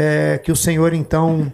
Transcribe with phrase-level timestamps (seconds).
[0.00, 1.52] é, que o Senhor então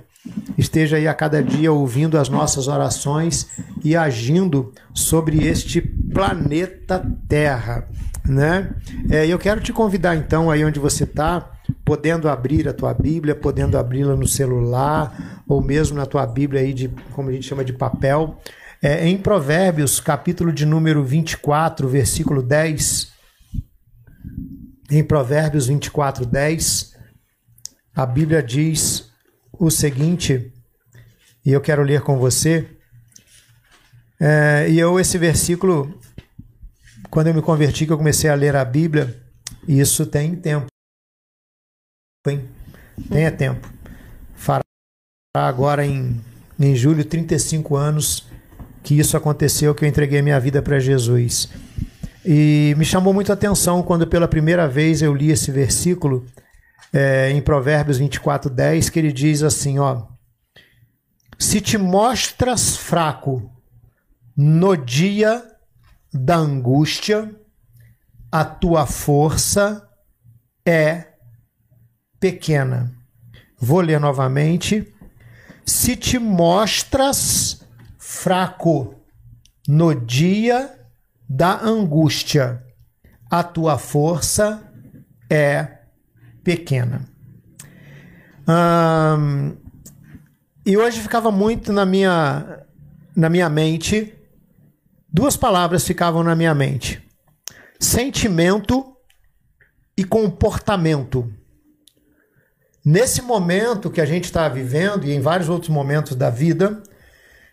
[0.57, 3.49] esteja aí a cada dia ouvindo as nossas orações
[3.85, 7.89] e agindo sobre este planeta Terra,
[8.25, 8.71] né?
[9.11, 11.51] É, eu quero te convidar então aí onde você está,
[11.85, 16.73] podendo abrir a tua Bíblia, podendo abri-la no celular ou mesmo na tua Bíblia aí
[16.73, 18.39] de como a gente chama de papel,
[18.81, 23.13] é, em Provérbios, capítulo de número 24, versículo 10.
[24.89, 26.96] Em Provérbios 24, 10,
[27.97, 29.11] a Bíblia diz
[29.59, 30.53] o seguinte,
[31.43, 32.69] e eu quero ler com você.
[34.21, 35.99] É, e eu, esse versículo,
[37.09, 39.19] quando eu me converti, que eu comecei a ler a Bíblia,
[39.67, 40.67] isso tem tempo.
[42.23, 42.47] Tem,
[43.09, 43.67] tem é tempo.
[44.35, 44.61] Fará
[45.35, 46.21] agora em,
[46.61, 48.29] em julho 35 anos
[48.83, 51.49] que isso aconteceu, que eu entreguei minha vida para Jesus.
[52.27, 56.27] E me chamou muito a atenção quando pela primeira vez eu li esse versículo
[56.93, 60.07] é, em Provérbios 24, 10, que ele diz assim: ó,
[61.39, 63.51] se te mostras fraco
[64.37, 65.45] no dia
[66.13, 67.35] da angústia,
[68.31, 69.89] a tua força
[70.65, 71.13] é
[72.19, 72.93] pequena.
[73.59, 74.93] Vou ler novamente.
[75.65, 77.63] Se te mostras
[77.99, 78.95] fraco
[79.67, 80.79] no dia
[81.29, 82.65] da angústia,
[83.31, 84.63] a tua força
[85.29, 85.76] é pequena.
[88.49, 89.57] Hum,
[90.65, 92.65] e hoje ficava muito na minha,
[93.17, 94.15] na minha mente,
[95.09, 97.03] duas palavras ficavam na minha mente:
[97.81, 98.97] sentimento
[99.97, 101.33] e comportamento.
[102.85, 106.81] Nesse momento que a gente está vivendo, e em vários outros momentos da vida,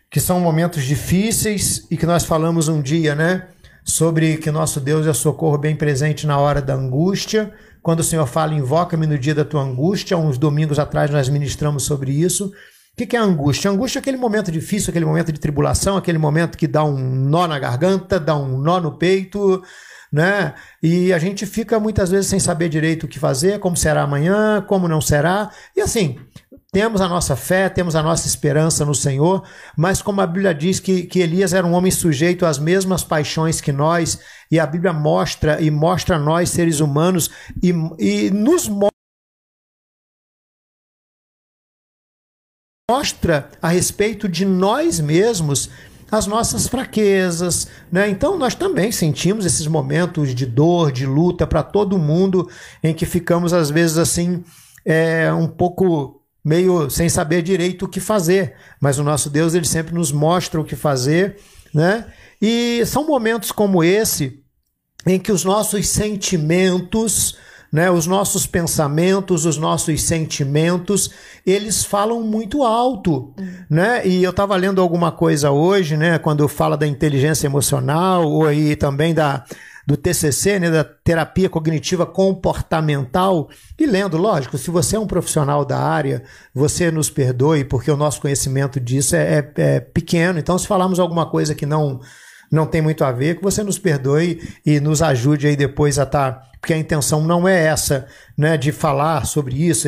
[0.08, 3.48] que são momentos difíceis e que nós falamos um dia, né?
[3.84, 7.52] Sobre que nosso Deus é socorro bem presente na hora da angústia.
[7.84, 11.82] Quando o Senhor fala, invoca-me no dia da tua angústia, uns domingos atrás nós ministramos
[11.82, 12.46] sobre isso.
[12.46, 13.70] O que é angústia?
[13.70, 17.46] Angústia é aquele momento difícil, aquele momento de tribulação, aquele momento que dá um nó
[17.46, 19.62] na garganta, dá um nó no peito,
[20.10, 20.54] né?
[20.82, 24.64] E a gente fica muitas vezes sem saber direito o que fazer, como será amanhã,
[24.66, 25.50] como não será.
[25.76, 26.18] E assim,
[26.74, 29.46] temos a nossa fé, temos a nossa esperança no Senhor,
[29.76, 33.60] mas como a Bíblia diz que, que Elias era um homem sujeito às mesmas paixões
[33.60, 34.18] que nós,
[34.50, 37.30] e a Bíblia mostra e mostra a nós, seres humanos,
[37.62, 38.68] e, e nos
[42.90, 45.70] mostra a respeito de nós mesmos
[46.10, 48.08] as nossas fraquezas, né?
[48.08, 52.50] Então nós também sentimos esses momentos de dor, de luta para todo mundo,
[52.82, 54.42] em que ficamos às vezes assim
[54.84, 59.64] é, um pouco meio sem saber direito o que fazer, mas o nosso Deus ele
[59.64, 61.36] sempre nos mostra o que fazer,
[61.72, 62.06] né?
[62.40, 64.44] E são momentos como esse
[65.06, 67.36] em que os nossos sentimentos,
[67.72, 71.10] né, os nossos pensamentos, os nossos sentimentos,
[71.46, 73.34] eles falam muito alto,
[73.68, 74.06] né?
[74.06, 78.76] E eu estava lendo alguma coisa hoje, né, quando fala da inteligência emocional ou aí
[78.76, 79.44] também da
[79.86, 85.64] do TCC, né, da terapia cognitiva comportamental, e lendo, lógico, se você é um profissional
[85.64, 86.22] da área,
[86.54, 90.38] você nos perdoe, porque o nosso conhecimento disso é, é, é pequeno.
[90.38, 92.00] Então, se falarmos alguma coisa que não
[92.52, 96.04] não tem muito a ver, que você nos perdoe e nos ajude aí depois a
[96.04, 96.32] estar.
[96.32, 98.06] Tá, porque a intenção não é essa,
[98.38, 99.86] né, de falar sobre isso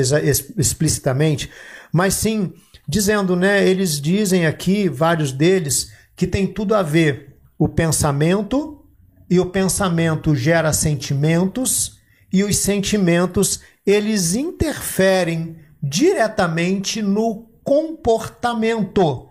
[0.59, 1.51] explicitamente,
[1.91, 2.53] mas sim
[2.87, 8.76] dizendo, né, eles dizem aqui, vários deles, que tem tudo a ver o pensamento
[9.29, 11.99] e o pensamento gera sentimentos
[12.33, 19.29] e os sentimentos eles interferem diretamente no comportamento.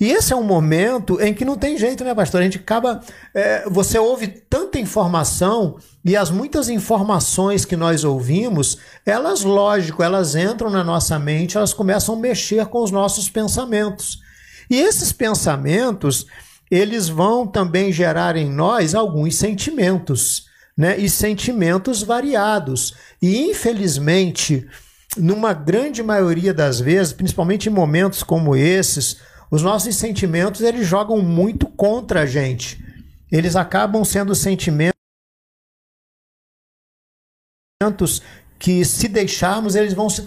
[0.00, 2.40] E esse é um momento em que não tem jeito, né, pastor?
[2.40, 3.00] A gente acaba.
[3.32, 10.34] É, você ouve tanta informação e as muitas informações que nós ouvimos, elas, lógico, elas
[10.34, 14.18] entram na nossa mente, elas começam a mexer com os nossos pensamentos.
[14.68, 16.26] E esses pensamentos,
[16.70, 20.98] eles vão também gerar em nós alguns sentimentos, né?
[20.98, 22.94] E sentimentos variados.
[23.20, 24.66] E infelizmente,
[25.16, 29.20] numa grande maioria das vezes, principalmente em momentos como esses,
[29.50, 32.82] os nossos sentimentos eles jogam muito contra a gente.
[33.30, 34.92] Eles acabam sendo sentimentos
[38.58, 40.24] que, se deixarmos, eles vão se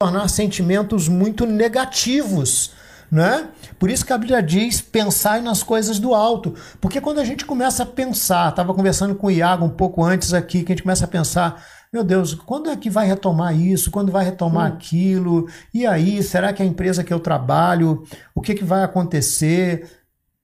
[0.00, 2.72] tornar sentimentos muito negativos
[3.10, 3.48] né?
[3.78, 6.54] Por isso que a Bíblia diz pensar nas coisas do alto.
[6.80, 10.34] Porque quando a gente começa a pensar, estava conversando com o Iago um pouco antes
[10.34, 13.90] aqui, que a gente começa a pensar, meu Deus, quando é que vai retomar isso?
[13.90, 15.48] Quando vai retomar aquilo?
[15.72, 19.90] E aí, será que a empresa que eu trabalho, o que, que vai acontecer?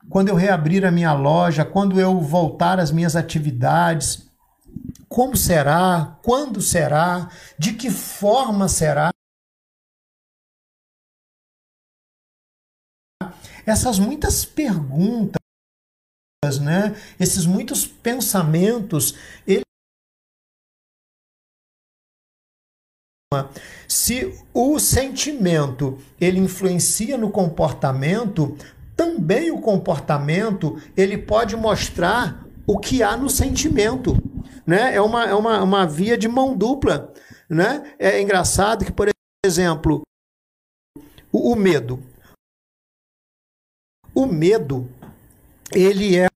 [0.08, 4.25] Quando eu reabrir a minha loja, quando eu voltar às minhas atividades,
[5.06, 7.28] como será, quando será,
[7.58, 9.13] de que forma será.
[13.66, 15.38] Essas muitas perguntas,
[16.61, 16.94] né?
[17.19, 19.14] esses muitos pensamentos,
[19.46, 19.64] ele
[23.88, 28.56] se o sentimento ele influencia no comportamento,
[28.96, 34.16] também o comportamento ele pode mostrar o que há no sentimento.
[34.66, 34.94] Né?
[34.94, 37.12] É, uma, é uma, uma via de mão dupla.
[37.49, 37.94] Né?
[37.99, 39.08] É engraçado que, por
[39.44, 40.02] exemplo,
[41.32, 42.02] o, o medo.
[44.14, 44.88] O medo,
[45.72, 46.28] ele é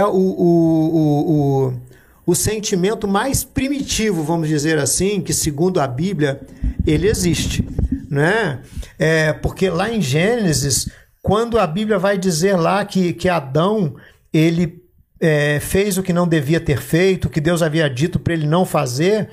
[0.00, 1.80] o, o, o, o,
[2.24, 6.40] o sentimento mais primitivo, vamos dizer assim, que segundo a Bíblia,
[6.86, 7.66] ele existe.
[8.08, 8.62] Né?
[8.98, 10.88] É, porque lá em Gênesis,
[11.20, 13.96] quando a Bíblia vai dizer lá que, que Adão
[14.32, 14.80] ele
[15.20, 18.46] é, fez o que não devia ter feito, o que Deus havia dito para ele
[18.46, 19.30] não fazer,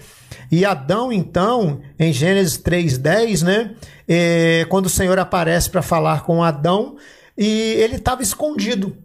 [0.52, 3.76] e Adão, então, em Gênesis 3,10, né,
[4.08, 6.98] é, quando o Senhor aparece para falar com Adão,
[7.38, 8.98] e ele estava escondido.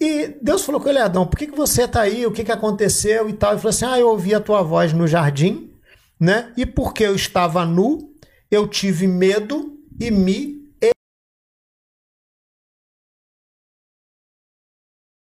[0.00, 2.24] E Deus falou com ele, Adão, por que, que você está aí?
[2.24, 3.52] O que, que aconteceu e tal?
[3.52, 5.74] Ele falou assim: Ah, eu ouvi a tua voz no jardim,
[6.18, 6.54] né?
[6.56, 8.14] E porque eu estava nu,
[8.50, 10.60] eu tive medo e me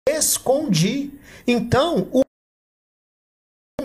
[0.07, 1.11] escondi.
[1.47, 2.26] Então, o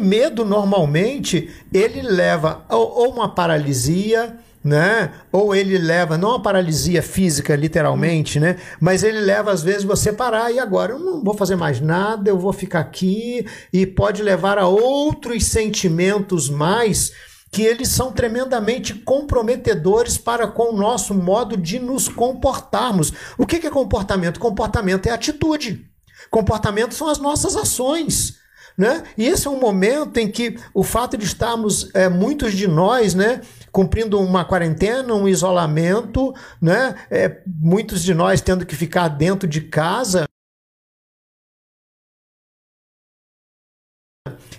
[0.03, 5.13] medo normalmente ele leva ou uma paralisia, né?
[5.33, 8.57] Ou ele leva não a paralisia física literalmente, né?
[8.81, 12.31] Mas ele leva às vezes você parar e agora eu não vou fazer mais nada,
[12.31, 17.13] eu vou ficar aqui e pode levar a outros sentimentos mais
[17.51, 23.13] que eles são tremendamente comprometedores para com o nosso modo de nos comportarmos.
[23.37, 24.41] O que é comportamento?
[24.41, 25.85] Comportamento é atitude.
[26.31, 28.42] Comportamento são as nossas ações.
[28.77, 29.03] Né?
[29.17, 33.15] E esse é um momento em que o fato de estarmos, é, muitos de nós,
[33.15, 33.41] né,
[33.71, 39.61] cumprindo uma quarentena, um isolamento, né, é, muitos de nós tendo que ficar dentro de
[39.61, 40.25] casa.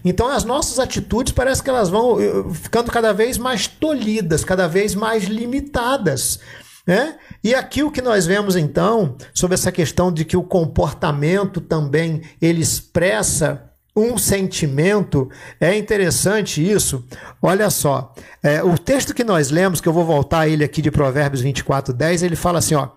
[0.06, 4.68] Então as nossas atitudes parece que elas vão eh, ficando cada vez mais tolhidas, cada
[4.68, 6.40] vez mais limitadas.
[6.86, 7.18] Né?
[7.42, 12.22] E aqui o que nós vemos então sobre essa questão de que o comportamento também
[12.42, 15.30] ele expressa um sentimento,
[15.60, 17.06] é interessante isso.
[17.42, 20.82] Olha só, é, o texto que nós lemos, que eu vou voltar a ele aqui
[20.82, 22.90] de Provérbios 24, 10, ele fala assim: ó,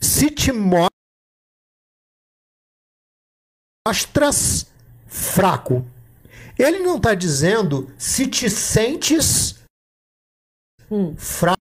[0.00, 0.50] se te
[3.86, 4.66] mostras
[5.06, 5.86] fraco,
[6.58, 9.60] ele não está dizendo se te sentes
[10.90, 11.16] hum.
[11.16, 11.62] fraco.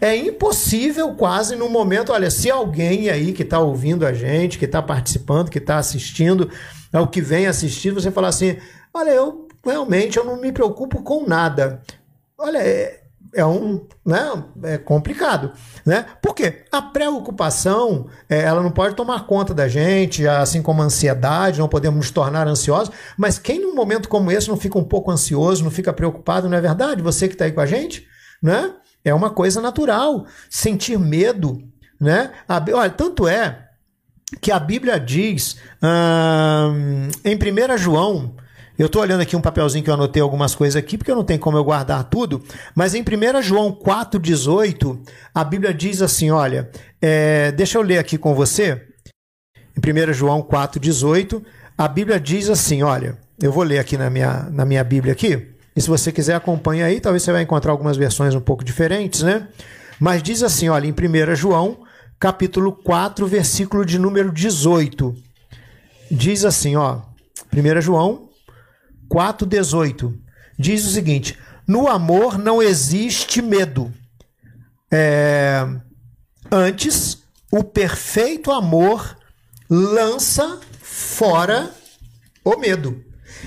[0.00, 4.64] É impossível quase no momento, olha, se alguém aí que está ouvindo a gente, que
[4.64, 6.50] está participando, que está assistindo,
[6.92, 8.56] é o que vem assistir, você falar assim,
[8.92, 11.80] olha, eu realmente eu não me preocupo com nada.
[12.36, 13.02] Olha, é,
[13.34, 15.52] é um, né, é complicado,
[15.86, 16.04] né?
[16.20, 21.60] Porque a preocupação, é, ela não pode tomar conta da gente, assim como a ansiedade,
[21.60, 25.10] não podemos nos tornar ansiosos, mas quem num momento como esse não fica um pouco
[25.10, 27.02] ansioso, não fica preocupado, não é verdade?
[27.02, 28.06] Você que está aí com a gente,
[28.42, 28.74] né?
[29.04, 30.26] É uma coisa natural.
[30.48, 31.62] Sentir medo,
[32.00, 32.32] né?
[32.72, 33.68] Olha, tanto é
[34.40, 38.34] que a Bíblia diz hum, em 1 João,
[38.78, 41.24] eu estou olhando aqui um papelzinho que eu anotei algumas coisas aqui, porque eu não
[41.24, 42.42] tenho como eu guardar tudo,
[42.74, 44.98] mas em 1 João 4,18,
[45.34, 48.86] a Bíblia diz assim: olha, é, deixa eu ler aqui com você.
[49.76, 51.42] Em 1 João 4,18,
[51.76, 55.51] a Bíblia diz assim: olha, eu vou ler aqui na minha, na minha Bíblia aqui.
[55.74, 59.22] E se você quiser acompanhar aí, talvez você vai encontrar algumas versões um pouco diferentes,
[59.22, 59.48] né?
[59.98, 61.78] Mas diz assim, olha, em 1 João,
[62.18, 65.14] capítulo 4, versículo de número 18.
[66.10, 67.00] Diz assim, ó,
[67.52, 68.28] 1 João
[69.08, 70.18] 4, 18.
[70.58, 73.92] Diz o seguinte: no amor não existe medo.
[74.90, 75.66] É,
[76.50, 79.16] antes, o perfeito amor
[79.68, 81.70] lança fora
[82.44, 83.02] o medo.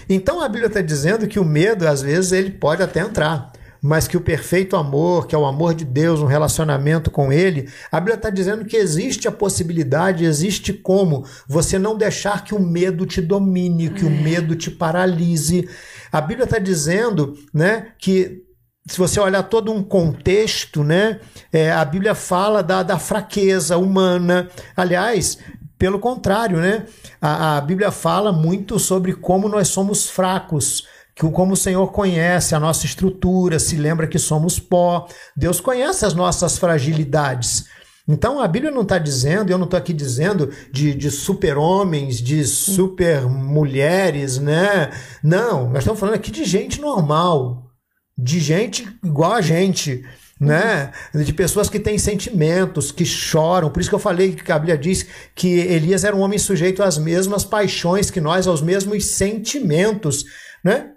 [0.10, 4.08] Então a Bíblia está dizendo que o medo, às vezes, ele pode até entrar, mas
[4.08, 8.00] que o perfeito amor, que é o amor de Deus, um relacionamento com Ele, a
[8.00, 13.06] Bíblia está dizendo que existe a possibilidade, existe como você não deixar que o medo
[13.06, 15.70] te domine, que o medo te paralise.
[16.12, 18.44] A Bíblia está dizendo né, que
[18.88, 21.20] se você olhar todo um contexto, né,
[21.52, 24.50] é, a Bíblia fala da, da fraqueza humana.
[24.76, 25.38] Aliás,
[25.86, 26.88] pelo contrário, né?
[27.22, 32.56] A, a, Bíblia fala muito sobre como nós somos fracos, que como o Senhor conhece
[32.56, 35.08] a nossa estrutura, se lembra que somos pó.
[35.38, 37.66] Deus conhece as nossas fragilidades.
[38.08, 42.44] Então a Bíblia não está dizendo, eu não estou aqui dizendo de, de super-homens, de
[42.46, 44.90] super-mulheres, né?
[45.22, 47.70] Não, nós estamos falando aqui de gente normal,
[48.18, 50.04] de gente igual a gente
[50.40, 50.92] né?
[51.14, 53.70] De pessoas que têm sentimentos, que choram.
[53.70, 56.84] Por isso que eu falei que a Bíblia diz que Elias era um homem sujeito
[56.84, 60.26] às mesmas paixões que nós, aos mesmos sentimentos,
[60.64, 60.92] né?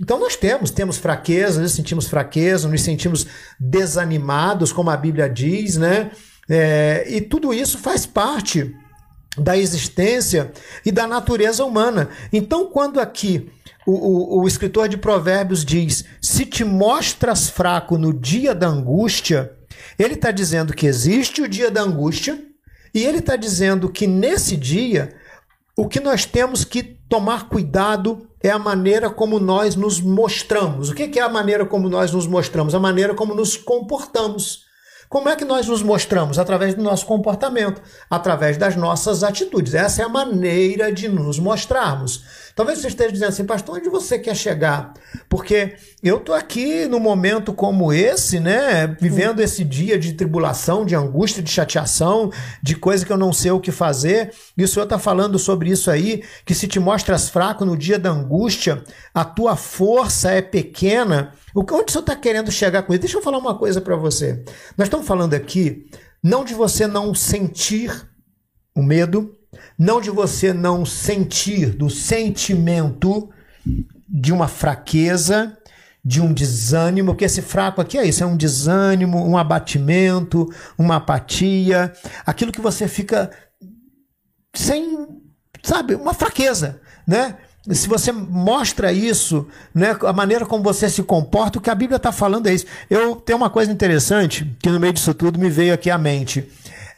[0.00, 3.26] Então nós temos, temos fraqueza, nos sentimos fraqueza, nos sentimos
[3.58, 6.10] desanimados, como a Bíblia diz, né?
[6.48, 8.74] É, e tudo isso faz parte
[9.38, 10.52] da existência
[10.84, 12.08] e da natureza humana.
[12.32, 13.50] Então, quando aqui
[13.86, 19.52] o, o, o, escritor de Provérbios diz: se te mostras fraco no dia da angústia,
[19.98, 22.42] ele está dizendo que existe o dia da angústia,
[22.94, 25.14] e ele está dizendo que nesse dia,
[25.76, 30.88] o que nós temos que tomar cuidado é a maneira como nós nos mostramos.
[30.88, 32.74] O que é a maneira como nós nos mostramos?
[32.74, 34.64] A maneira como nos comportamos.
[35.10, 36.38] Como é que nós nos mostramos?
[36.38, 39.74] Através do nosso comportamento, através das nossas atitudes.
[39.74, 42.24] Essa é a maneira de nos mostrarmos.
[42.54, 44.92] Talvez você esteja dizendo assim, pastor, onde você quer chegar?
[45.28, 48.86] Porque eu estou aqui num momento como esse, né?
[49.00, 52.30] Vivendo esse dia de tribulação, de angústia, de chateação,
[52.62, 54.34] de coisa que eu não sei o que fazer.
[54.56, 57.98] E o Senhor está falando sobre isso aí, que se te mostras fraco no dia
[57.98, 58.82] da angústia,
[59.14, 61.32] a tua força é pequena.
[61.54, 63.00] Onde o Senhor está querendo chegar com isso?
[63.00, 64.44] Deixa eu falar uma coisa para você.
[64.76, 65.86] Nós estamos falando aqui
[66.22, 68.08] não de você não sentir
[68.74, 69.36] o medo,
[69.78, 73.30] não de você não sentir do sentimento
[74.08, 75.56] de uma fraqueza,
[76.04, 80.96] de um desânimo, porque esse fraco aqui é isso, é um desânimo, um abatimento, uma
[80.96, 81.92] apatia,
[82.26, 83.30] aquilo que você fica
[84.54, 85.06] sem,
[85.62, 87.36] sabe, uma fraqueza, né?
[87.70, 91.96] se você mostra isso, né, a maneira como você se comporta, o que a Bíblia
[91.96, 92.66] está falando é isso.
[92.90, 96.48] Eu tenho uma coisa interessante que no meio disso tudo me veio aqui à mente.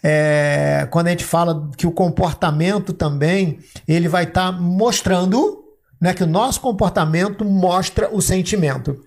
[0.06, 3.58] É, quando a gente fala que o comportamento também
[3.88, 5.64] ele vai estar tá mostrando,
[5.99, 9.00] né, que o nosso comportamento mostra o sentimento.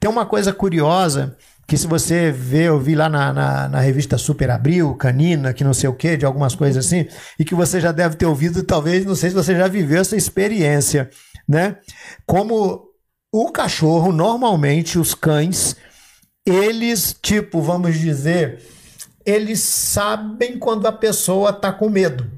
[0.00, 1.36] Tem uma coisa curiosa
[1.68, 5.62] que se você vê, eu vi lá na, na, na, revista Super Abril, Canina, que
[5.62, 7.06] não sei o que, de algumas coisas assim,
[7.38, 10.16] e que você já deve ter ouvido, talvez, não sei se você já viveu essa
[10.16, 11.08] experiência,
[11.48, 11.76] né?
[12.26, 12.88] Como
[13.32, 15.76] o cachorro, normalmente, os cães,
[16.44, 18.60] eles, tipo, vamos dizer,
[19.30, 22.30] eles sabem quando a pessoa tá com medo,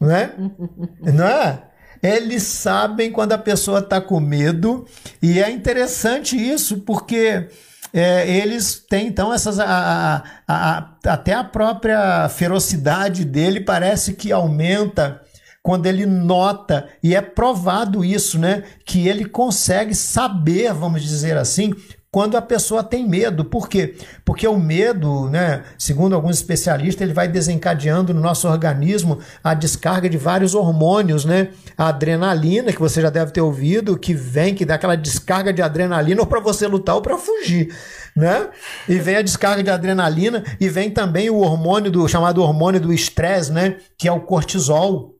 [0.00, 0.32] né?
[1.00, 1.62] não é?
[2.02, 4.86] Eles sabem quando a pessoa tá com medo,
[5.20, 7.48] e é interessante isso, porque
[7.92, 9.58] é, eles têm então essas.
[9.58, 15.20] A, a, a, até a própria ferocidade dele parece que aumenta
[15.62, 18.62] quando ele nota, e é provado isso, né?
[18.84, 21.74] Que ele consegue saber, vamos dizer assim,
[22.16, 23.44] quando a pessoa tem medo.
[23.44, 23.94] Por quê?
[24.24, 30.08] Porque o medo, né, segundo alguns especialistas, ele vai desencadeando no nosso organismo a descarga
[30.08, 31.50] de vários hormônios, né?
[31.76, 35.60] A adrenalina, que você já deve ter ouvido, que vem, que dá aquela descarga de
[35.60, 37.76] adrenalina ou para você lutar ou para fugir,
[38.16, 38.48] né?
[38.88, 42.94] E vem a descarga de adrenalina e vem também o hormônio do chamado hormônio do
[42.94, 45.12] estresse, né, que é o cortisol.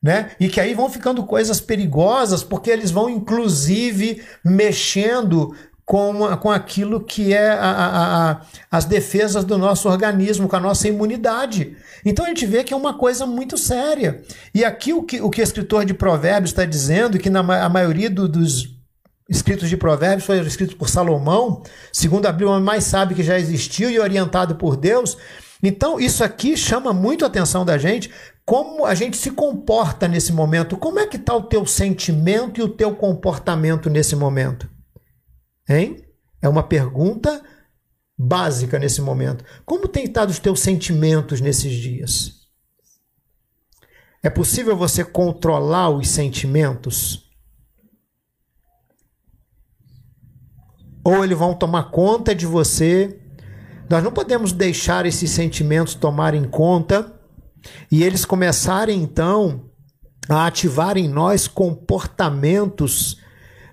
[0.00, 0.30] Né?
[0.38, 5.52] E que aí vão ficando coisas perigosas, porque eles vão inclusive mexendo
[5.86, 8.40] com, com aquilo que é a, a, a,
[8.72, 11.76] as defesas do nosso organismo, com a nossa imunidade.
[12.04, 14.20] Então a gente vê que é uma coisa muito séria.
[14.52, 17.68] E aqui o que o, que o escritor de Provérbios está dizendo, que na, a
[17.68, 18.74] maioria do, dos
[19.28, 21.62] escritos de Provérbios foi escrito por Salomão,
[21.92, 25.16] segundo a Bíblia, o mais sábio que já existiu e orientado por Deus.
[25.62, 28.10] Então, isso aqui chama muito a atenção da gente,
[28.44, 30.76] como a gente se comporta nesse momento.
[30.76, 34.68] Como é que está o teu sentimento e o teu comportamento nesse momento?
[35.68, 36.04] Hein?
[36.40, 37.42] É uma pergunta
[38.16, 39.44] básica nesse momento.
[39.64, 42.46] Como têm estado os teus sentimentos nesses dias?
[44.22, 47.30] É possível você controlar os sentimentos?
[51.04, 53.20] Ou eles vão tomar conta de você?
[53.88, 57.14] Nós não podemos deixar esses sentimentos tomarem conta
[57.90, 59.70] e eles começarem então
[60.28, 63.20] a ativar em nós comportamentos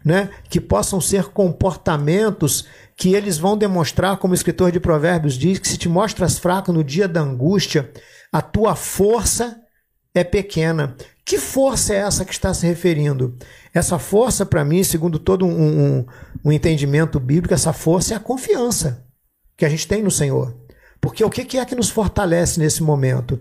[0.04, 5.60] né, que possam ser comportamentos que eles vão demonstrar, como o escritor de Provérbios diz,
[5.60, 7.92] que se te mostras fraco no dia da angústia,
[8.32, 9.60] a tua força
[10.14, 10.96] é pequena.
[11.26, 13.38] Que força é essa que está se referindo?
[13.74, 16.06] Essa força, para mim, segundo todo um, um,
[16.46, 19.06] um, entendimento bíblico, essa força é a confiança
[19.58, 20.56] que a gente tem no Senhor.
[21.00, 23.40] Porque o que é que nos fortalece nesse momento?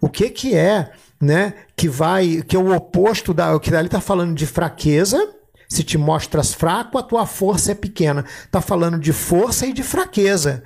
[0.00, 0.90] O que, que é
[1.20, 3.54] né, que vai, que é o oposto da.
[3.54, 5.33] O que ali está falando de fraqueza,
[5.74, 8.24] se te mostras fraco, a tua força é pequena.
[8.44, 10.62] Está falando de força e de fraqueza.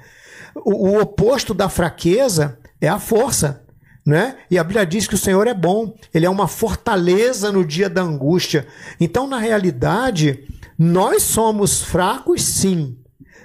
[0.55, 3.65] O, o oposto da fraqueza é a força.
[4.05, 4.37] Né?
[4.51, 7.91] E a Bíblia diz que o Senhor é bom, ele é uma fortaleza no dia
[7.91, 8.67] da angústia.
[8.99, 10.47] Então, na realidade,
[10.79, 12.97] nós somos fracos, sim.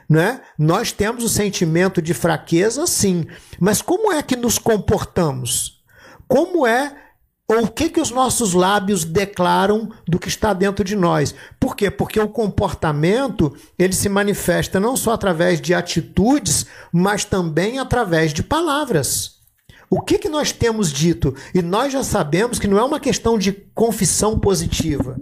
[0.10, 0.40] Né?
[0.58, 3.26] Nós temos o sentimento de fraqueza, sim.
[3.60, 5.84] Mas como é que nos comportamos?
[6.28, 7.03] Como é
[7.54, 11.34] ou o que que os nossos lábios declaram do que está dentro de nós?
[11.60, 11.90] Por quê?
[11.90, 18.44] Porque o comportamento, ele se manifesta não só através de atitudes, mas também através de
[18.44, 19.34] palavras.
[19.90, 21.36] O que, que nós temos dito?
[21.54, 25.16] E nós já sabemos que não é uma questão de confissão positiva.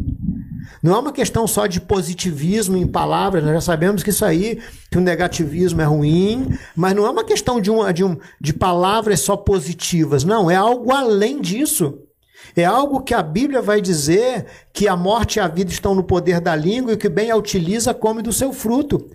[0.82, 4.60] Não é uma questão só de positivismo em palavras, nós já sabemos que isso aí,
[4.90, 8.54] que o negativismo é ruim, mas não é uma questão de, um, de, um, de
[8.54, 12.00] palavras só positivas, não, é algo além disso.
[12.56, 16.04] É algo que a Bíblia vai dizer que a morte e a vida estão no
[16.04, 19.10] poder da língua e que bem a utiliza come do seu fruto.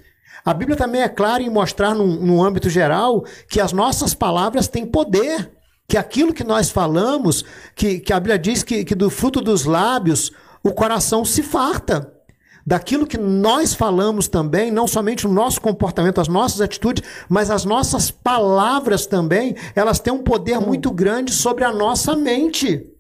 [0.44, 4.86] A Bíblia também é clara em mostrar, no âmbito geral, que as nossas palavras têm
[4.86, 5.50] poder.
[5.88, 9.64] Que aquilo que nós falamos, que, que a Bíblia diz que, que do fruto dos
[9.64, 12.12] lábios o coração se farta.
[12.66, 17.64] Daquilo que nós falamos também, não somente o nosso comportamento, as nossas atitudes, mas as
[17.64, 22.95] nossas palavras também, elas têm um poder muito grande sobre a nossa mente.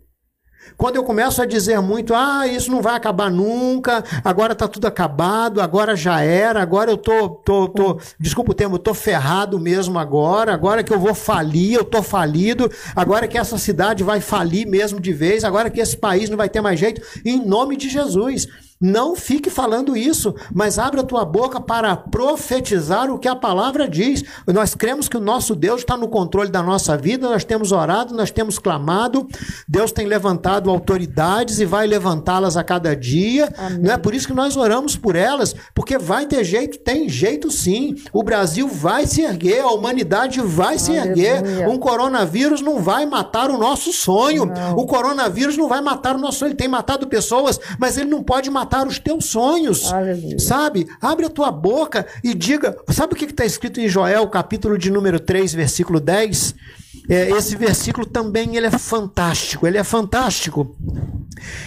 [0.76, 4.86] Quando eu começo a dizer muito, ah, isso não vai acabar nunca, agora tá tudo
[4.86, 9.98] acabado, agora já era, agora eu tô, tô, tô desculpa o termo, tô ferrado mesmo
[9.98, 14.66] agora, agora que eu vou falir, eu tô falido, agora que essa cidade vai falir
[14.66, 17.88] mesmo de vez, agora que esse país não vai ter mais jeito, em nome de
[17.88, 18.46] Jesus.
[18.80, 23.88] Não fique falando isso, mas abre a tua boca para profetizar o que a palavra
[23.88, 24.22] diz.
[24.46, 28.14] Nós cremos que o nosso Deus está no controle da nossa vida, nós temos orado,
[28.14, 29.26] nós temos clamado,
[29.66, 33.50] Deus tem levantado autoridades e vai levantá-las a cada dia.
[33.56, 33.78] Amém.
[33.78, 37.50] Não é por isso que nós oramos por elas, porque vai ter jeito, tem jeito
[37.50, 37.94] sim.
[38.12, 41.36] O Brasil vai se erguer, a humanidade vai se Aleluia.
[41.38, 41.68] erguer.
[41.68, 44.44] Um coronavírus não vai matar o nosso sonho.
[44.44, 44.76] Não.
[44.76, 46.50] O coronavírus não vai matar o nosso sonho.
[46.50, 49.92] Ele tem matado pessoas, mas ele não pode matar matar os teus sonhos.
[49.92, 50.38] Aleluia.
[50.40, 50.88] Sabe?
[51.00, 52.76] Abre a tua boca e diga.
[52.90, 56.54] Sabe o que está escrito em Joel, capítulo de número 3, versículo 10?
[57.08, 59.66] É, esse versículo também ele é fantástico.
[59.66, 60.76] Ele é fantástico.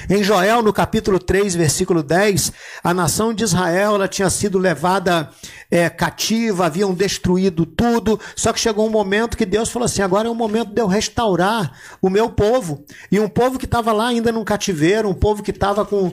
[0.10, 2.52] Em Joel, no capítulo 3, versículo 10,
[2.84, 5.30] a nação de Israel ela tinha sido levada
[5.72, 10.28] é, cativa, haviam destruído tudo, só que chegou um momento que Deus falou assim: agora
[10.28, 12.84] é o momento de eu restaurar o meu povo.
[13.12, 16.12] E um povo que estava lá ainda num cativeiro, um povo que estava com.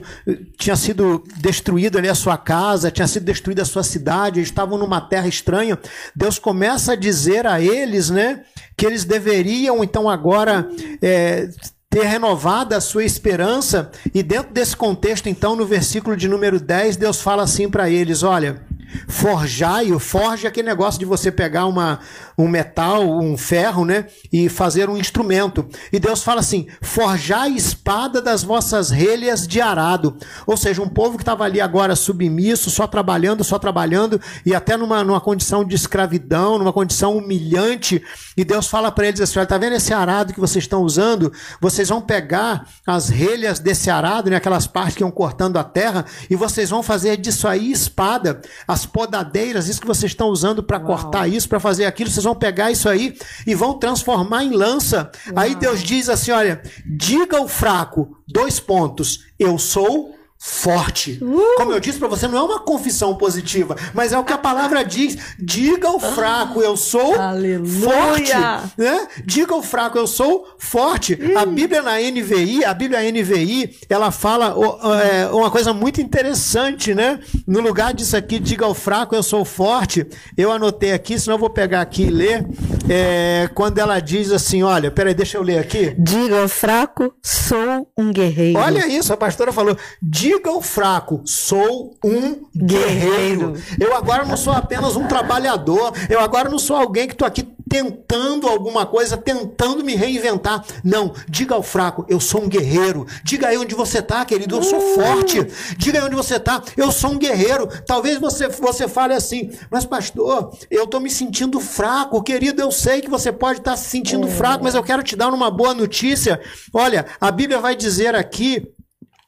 [0.57, 4.77] tinha sido destruído ali a sua casa, tinha sido destruída a sua cidade, eles estavam
[4.77, 5.77] numa terra estranha.
[6.15, 8.43] Deus começa a dizer a eles, né,
[8.77, 10.69] que eles deveriam então agora.
[11.01, 11.49] É,
[11.89, 16.97] ter renovado a sua esperança, e dentro desse contexto, então, no versículo de número 10,
[16.97, 18.61] Deus fala assim para eles: olha,
[19.07, 21.99] forjai-o, forja é aquele negócio de você pegar uma,
[22.37, 24.05] um metal, um ferro, né?
[24.31, 25.67] E fazer um instrumento.
[25.91, 30.15] E Deus fala assim: forjai espada das vossas relhas de arado.
[30.45, 34.77] Ou seja, um povo que estava ali agora submisso, só trabalhando, só trabalhando, e até
[34.77, 38.03] numa, numa condição de escravidão, numa condição humilhante.
[38.35, 41.33] E Deus fala para eles assim: olha, tá vendo esse arado que vocês estão usando?
[41.59, 44.35] Vocês vão pegar as relhas desse arado, né?
[44.35, 48.41] Aquelas partes que iam cortando a terra, e vocês vão fazer disso aí espada.
[48.67, 52.35] As podadeiras, isso que vocês estão usando para cortar isso, para fazer aquilo, vocês vão
[52.35, 55.09] pegar isso aí e vão transformar em lança.
[55.27, 55.37] Uau.
[55.37, 61.17] Aí Deus diz assim: olha, diga ao fraco, dois pontos, eu sou forte.
[61.21, 61.55] Uh!
[61.57, 64.37] Como eu disse para você, não é uma confissão positiva, mas é o que a
[64.37, 65.17] palavra diz.
[65.39, 67.67] Diga ao fraco, eu sou Aleluia.
[67.67, 68.33] forte.
[68.77, 69.07] Né?
[69.25, 71.17] Diga ao fraco, eu sou forte.
[71.35, 74.55] A Bíblia na NVI, a Bíblia NVI, ela fala
[75.01, 77.19] é, uma coisa muito interessante, né?
[77.45, 80.05] No lugar disso aqui, diga ao fraco, eu sou forte.
[80.37, 82.45] Eu anotei aqui, senão eu vou pegar aqui e ler.
[82.89, 85.95] É, quando ela diz assim, olha, peraí, deixa eu ler aqui.
[85.97, 88.59] Diga ao fraco, sou um guerreiro.
[88.59, 89.75] Olha isso, a pastora falou.
[90.01, 93.53] Diga diga ao fraco: sou um guerreiro.
[93.79, 95.93] Eu agora não sou apenas um trabalhador.
[96.09, 100.65] Eu agora não sou alguém que estou aqui tentando alguma coisa, tentando me reinventar.
[100.83, 103.07] Não, diga ao fraco: eu sou um guerreiro.
[103.23, 104.57] Diga aí onde você está, querido.
[104.57, 105.47] Eu sou forte.
[105.77, 106.61] Diga aí onde você está.
[106.75, 107.67] Eu sou um guerreiro.
[107.85, 112.21] Talvez você, você fale assim, mas pastor, eu estou me sentindo fraco.
[112.21, 114.31] Querido, eu sei que você pode estar tá se sentindo é.
[114.31, 116.41] fraco, mas eu quero te dar uma boa notícia.
[116.73, 118.67] Olha, a Bíblia vai dizer aqui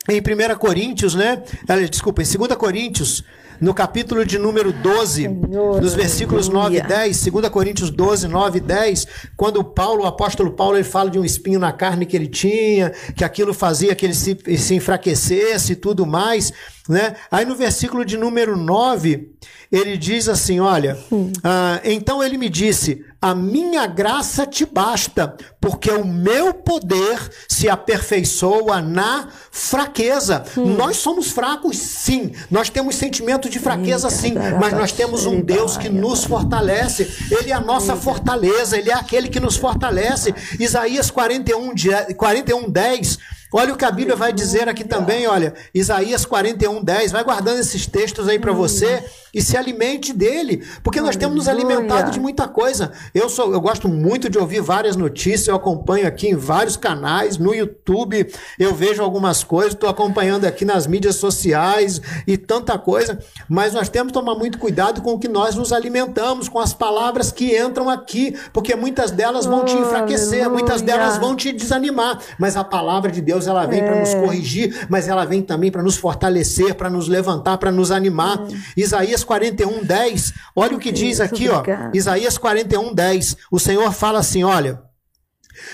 [0.07, 1.43] em 1 Coríntios, né?
[1.89, 3.23] Desculpa, em 2 Coríntios,
[3.59, 8.57] no capítulo de número 12, Senhor, nos versículos 9 e 10, 2 Coríntios 12, 9
[8.57, 12.15] e 10, quando Paulo, o apóstolo Paulo, ele fala de um espinho na carne que
[12.15, 16.53] ele tinha, que aquilo fazia que ele se, se enfraquecesse e tudo mais.
[16.89, 17.15] Né?
[17.29, 19.29] Aí no versículo de número 9,
[19.71, 20.97] ele diz assim: Olha,
[21.43, 27.69] ah, então ele me disse: A minha graça te basta, porque o meu poder se
[27.69, 30.43] aperfeiçoa na fraqueza.
[30.57, 32.31] Nós somos fracos, sim.
[32.49, 34.33] Nós temos sentimento de fraqueza, sim.
[34.59, 37.07] Mas nós temos um Deus que nos fortalece.
[37.29, 40.33] Ele é a nossa fortaleza, ele é aquele que nos fortalece.
[40.59, 41.71] Isaías 41,
[42.17, 43.19] 41 10
[43.51, 47.11] Olha o que a Bíblia vai dizer aqui também, olha, Isaías 41, 10.
[47.11, 51.47] Vai guardando esses textos aí para você e se alimente dele, porque nós temos nos
[51.47, 52.91] alimentado de muita coisa.
[53.13, 57.37] Eu sou, eu gosto muito de ouvir várias notícias, eu acompanho aqui em vários canais,
[57.37, 63.19] no YouTube, eu vejo algumas coisas, estou acompanhando aqui nas mídias sociais e tanta coisa,
[63.47, 66.73] mas nós temos que tomar muito cuidado com o que nós nos alimentamos, com as
[66.73, 72.19] palavras que entram aqui, porque muitas delas vão te enfraquecer, muitas delas vão te desanimar,
[72.37, 73.83] mas a palavra de Deus Deus ela vem é.
[73.83, 77.91] para nos corrigir, mas ela vem também para nos fortalecer, para nos levantar, para nos
[77.91, 78.39] animar.
[78.41, 78.81] É.
[78.81, 80.33] Isaías 41, 10.
[80.55, 81.63] Olha o que diz aqui, ó.
[81.93, 83.37] Isaías 41, 10.
[83.51, 84.81] O Senhor fala assim: olha.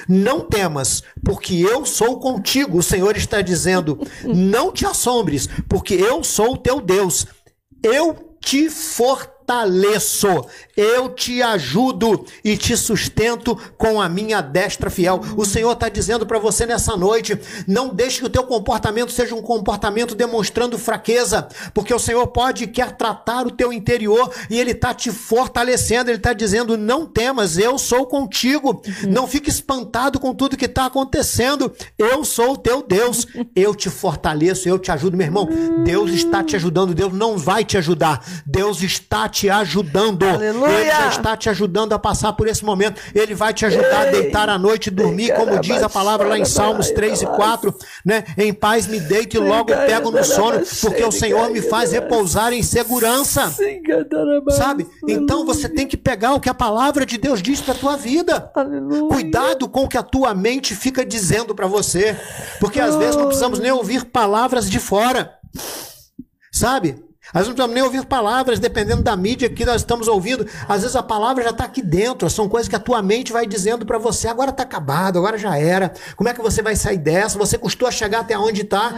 [0.10, 2.80] Não temas, porque eu sou contigo.
[2.80, 7.28] O Senhor está dizendo: não te assombres, porque eu sou o teu Deus.
[7.84, 15.21] Eu te fortaleço fortaleço, eu te ajudo e te sustento com a minha destra fiel.
[15.38, 19.36] O Senhor está dizendo para você nessa noite: não deixe que o teu comportamento seja
[19.36, 24.71] um comportamento demonstrando fraqueza, porque o Senhor pode quer tratar o teu interior e Ele
[24.71, 26.10] está te fortalecendo.
[26.10, 28.81] Ele está dizendo: não temas, eu sou contigo.
[29.08, 31.71] Não fique espantado com tudo que está acontecendo.
[31.97, 33.27] Eu sou o teu Deus.
[33.55, 35.47] Eu te fortaleço, eu te ajudo, meu irmão.
[35.84, 36.95] Deus está te ajudando.
[36.95, 38.25] Deus não vai te ajudar.
[38.45, 40.24] Deus está te ajudando.
[40.24, 40.71] Aleluia.
[40.71, 43.02] Ele já está te ajudando a passar por esse momento.
[43.13, 44.08] Ele vai te ajudar Ei.
[44.08, 47.26] a deitar à noite e dormir, como diz a palavra lá em Salmos 3 e
[47.26, 48.24] 4, né?
[48.38, 52.54] Em paz me deito e logo pego no sono, porque o Senhor me faz repousar
[52.54, 53.54] em segurança.
[54.52, 54.88] Sabe?
[55.08, 58.52] Então você tem que pegar o que a palavra de Deus diz para tua vida.
[59.10, 62.17] Cuidado com o que a tua mente fica dizendo para você,
[62.60, 65.34] porque às vezes não precisamos nem ouvir palavras de fora.
[66.52, 67.05] Sabe?
[67.36, 70.48] Às vezes não precisamos nem ouvir palavras, dependendo da mídia que nós estamos ouvindo.
[70.69, 73.45] Às vezes a palavra já está aqui dentro, são coisas que a tua mente vai
[73.45, 75.93] dizendo para você: agora está acabado, agora já era.
[76.15, 77.38] Como é que você vai sair dessa?
[77.38, 78.93] Você custou a chegar até onde está?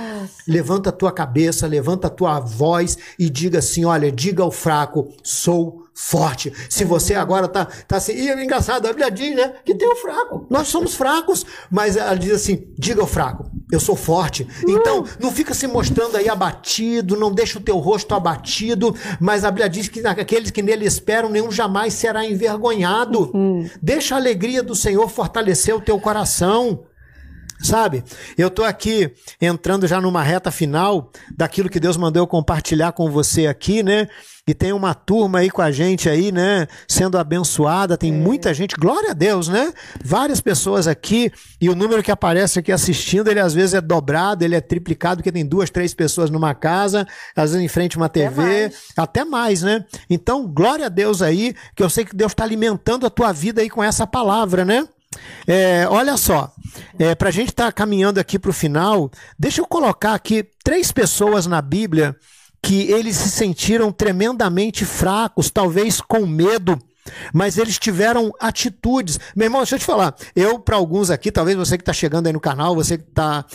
[0.48, 5.12] Levanta a tua cabeça, levanta a tua voz e diga assim: olha, diga ao fraco,
[5.24, 6.54] sou forte.
[6.70, 9.88] Se você agora tá, tá assim, e é engraçado, a Bíblia diz, né, que tem
[9.92, 10.46] o fraco.
[10.48, 14.48] Nós somos fracos, mas ela diz assim: diga ao fraco, eu sou forte.
[14.68, 19.50] Então, não fica se mostrando aí abatido, não deixa o teu rosto abatido, mas a
[19.50, 23.32] Bíblia diz que aqueles que nele esperam, nenhum jamais será envergonhado.
[23.34, 23.68] Uhum.
[23.82, 26.84] Deixa a alegria do Senhor fortalecer o teu coração.
[27.62, 28.04] Sabe?
[28.38, 33.10] Eu tô aqui entrando já numa reta final daquilo que Deus mandou eu compartilhar com
[33.10, 34.08] você aqui, né?
[34.48, 36.68] E tem uma turma aí com a gente aí, né?
[36.88, 38.18] Sendo abençoada, tem é.
[38.18, 39.74] muita gente, glória a Deus, né?
[40.02, 44.46] Várias pessoas aqui, e o número que aparece aqui assistindo, ele às vezes é dobrado,
[44.46, 48.00] ele é triplicado, porque tem duas, três pessoas numa casa, às vezes em frente a
[48.00, 49.84] uma TV, até mais, até mais né?
[50.10, 53.62] Então, glória a Deus aí, que eu sei que Deus está alimentando a tua vida
[53.62, 54.88] aí com essa palavra, né?
[55.48, 56.54] É, olha só,
[57.00, 60.46] é, para a gente estar tá caminhando aqui para o final, deixa eu colocar aqui
[60.64, 62.16] três pessoas na Bíblia
[62.62, 66.78] que eles se sentiram tremendamente fracos, talvez com medo,
[67.34, 69.20] mas eles tiveram atitudes.
[69.36, 72.28] Meu irmão, deixa eu te falar, eu, para alguns aqui, talvez você que está chegando
[72.28, 73.46] aí no canal, você que está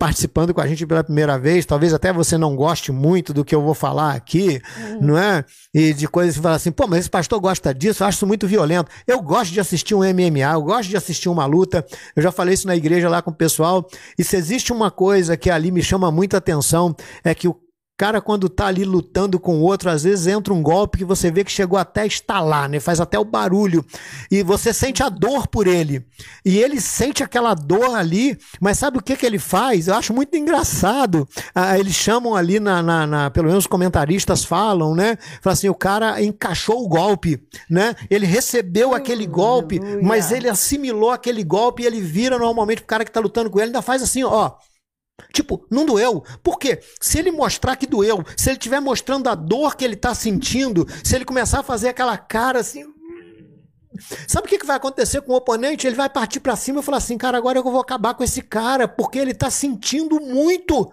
[0.00, 3.54] participando com a gente pela primeira vez, talvez até você não goste muito do que
[3.54, 4.98] eu vou falar aqui, uhum.
[5.02, 5.44] não é?
[5.74, 8.26] E de coisas que fala assim, pô, mas esse pastor gosta disso, eu acho isso
[8.26, 8.90] muito violento.
[9.06, 11.84] Eu gosto de assistir um MMA, eu gosto de assistir uma luta.
[12.16, 13.86] Eu já falei isso na igreja lá com o pessoal.
[14.18, 17.54] E se existe uma coisa que ali me chama muita atenção, é que o
[18.00, 21.30] cara, quando tá ali lutando com o outro, às vezes entra um golpe que você
[21.30, 22.80] vê que chegou até a estalar, né?
[22.80, 23.84] Faz até o barulho.
[24.30, 26.06] E você sente a dor por ele.
[26.42, 29.86] E ele sente aquela dor ali, mas sabe o que, que ele faz?
[29.86, 31.28] Eu acho muito engraçado.
[31.54, 35.18] Ah, eles chamam ali, na, na, na, pelo menos os comentaristas falam, né?
[35.42, 37.94] Fala assim: o cara encaixou o golpe, né?
[38.08, 43.04] Ele recebeu aquele golpe, mas ele assimilou aquele golpe e ele vira normalmente pro cara
[43.04, 44.52] que tá lutando com ele, ainda faz assim, ó.
[45.32, 46.22] Tipo, não doeu.
[46.42, 46.80] Por quê?
[47.00, 50.86] Se ele mostrar que doeu, se ele estiver mostrando a dor que ele está sentindo,
[51.04, 52.84] se ele começar a fazer aquela cara assim.
[54.26, 55.86] Sabe o que, que vai acontecer com o oponente?
[55.86, 58.40] Ele vai partir para cima e falar assim: cara, agora eu vou acabar com esse
[58.40, 60.90] cara, porque ele está sentindo muito.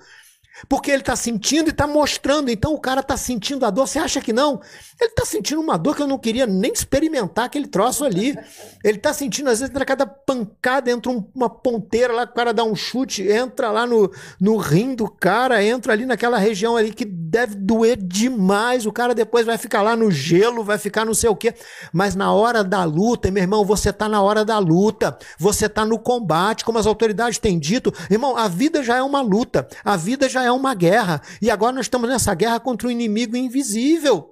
[0.68, 2.50] Porque ele está sentindo e está mostrando.
[2.50, 3.88] Então o cara está sentindo a dor.
[3.88, 4.60] Você acha que não?
[5.00, 8.38] Ele está sentindo uma dor que eu não queria nem experimentar aquele troço ali.
[8.84, 12.54] Ele está sentindo, às vezes, entra cada pancada, entra um, uma ponteira lá, o cara
[12.54, 16.92] dá um chute, entra lá no, no rim do cara, entra ali naquela região ali
[16.92, 18.86] que deve doer demais.
[18.86, 21.54] O cara depois vai ficar lá no gelo, vai ficar não sei o quê.
[21.94, 25.18] Mas na hora da luta, meu irmão, você está na hora da luta.
[25.38, 27.94] Você está no combate, como as autoridades têm dito.
[28.10, 29.68] Irmão, a vida já é uma luta.
[29.84, 31.22] A vida já é uma guerra.
[31.42, 34.32] E agora nós estamos nessa guerra contra um inimigo invisível.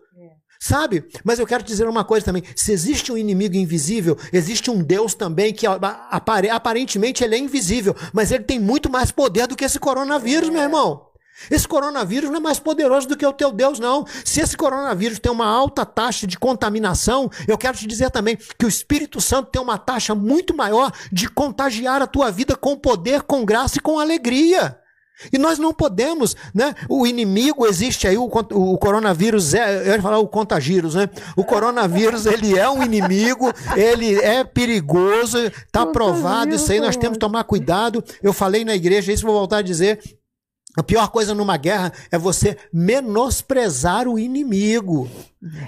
[0.59, 1.05] Sabe?
[1.23, 2.43] Mas eu quero dizer uma coisa também.
[2.55, 8.31] Se existe um inimigo invisível, existe um Deus também que aparentemente ele é invisível, mas
[8.31, 10.51] ele tem muito mais poder do que esse coronavírus, é.
[10.51, 11.05] meu irmão.
[11.51, 14.05] Esse coronavírus não é mais poderoso do que o teu Deus, não.
[14.23, 18.65] Se esse coronavírus tem uma alta taxa de contaminação, eu quero te dizer também que
[18.65, 23.23] o Espírito Santo tem uma taxa muito maior de contagiar a tua vida com poder,
[23.23, 24.79] com graça e com alegria.
[25.31, 26.73] E nós não podemos, né?
[26.89, 31.09] O inimigo existe aí, o, o coronavírus é, eu ia falar o contagírus, né?
[31.35, 37.17] O coronavírus, ele é um inimigo, ele é perigoso, está provado isso aí, nós temos
[37.17, 38.03] que tomar cuidado.
[38.21, 39.99] Eu falei na igreja, isso vou voltar a dizer,
[40.77, 45.09] a pior coisa numa guerra é você menosprezar o inimigo.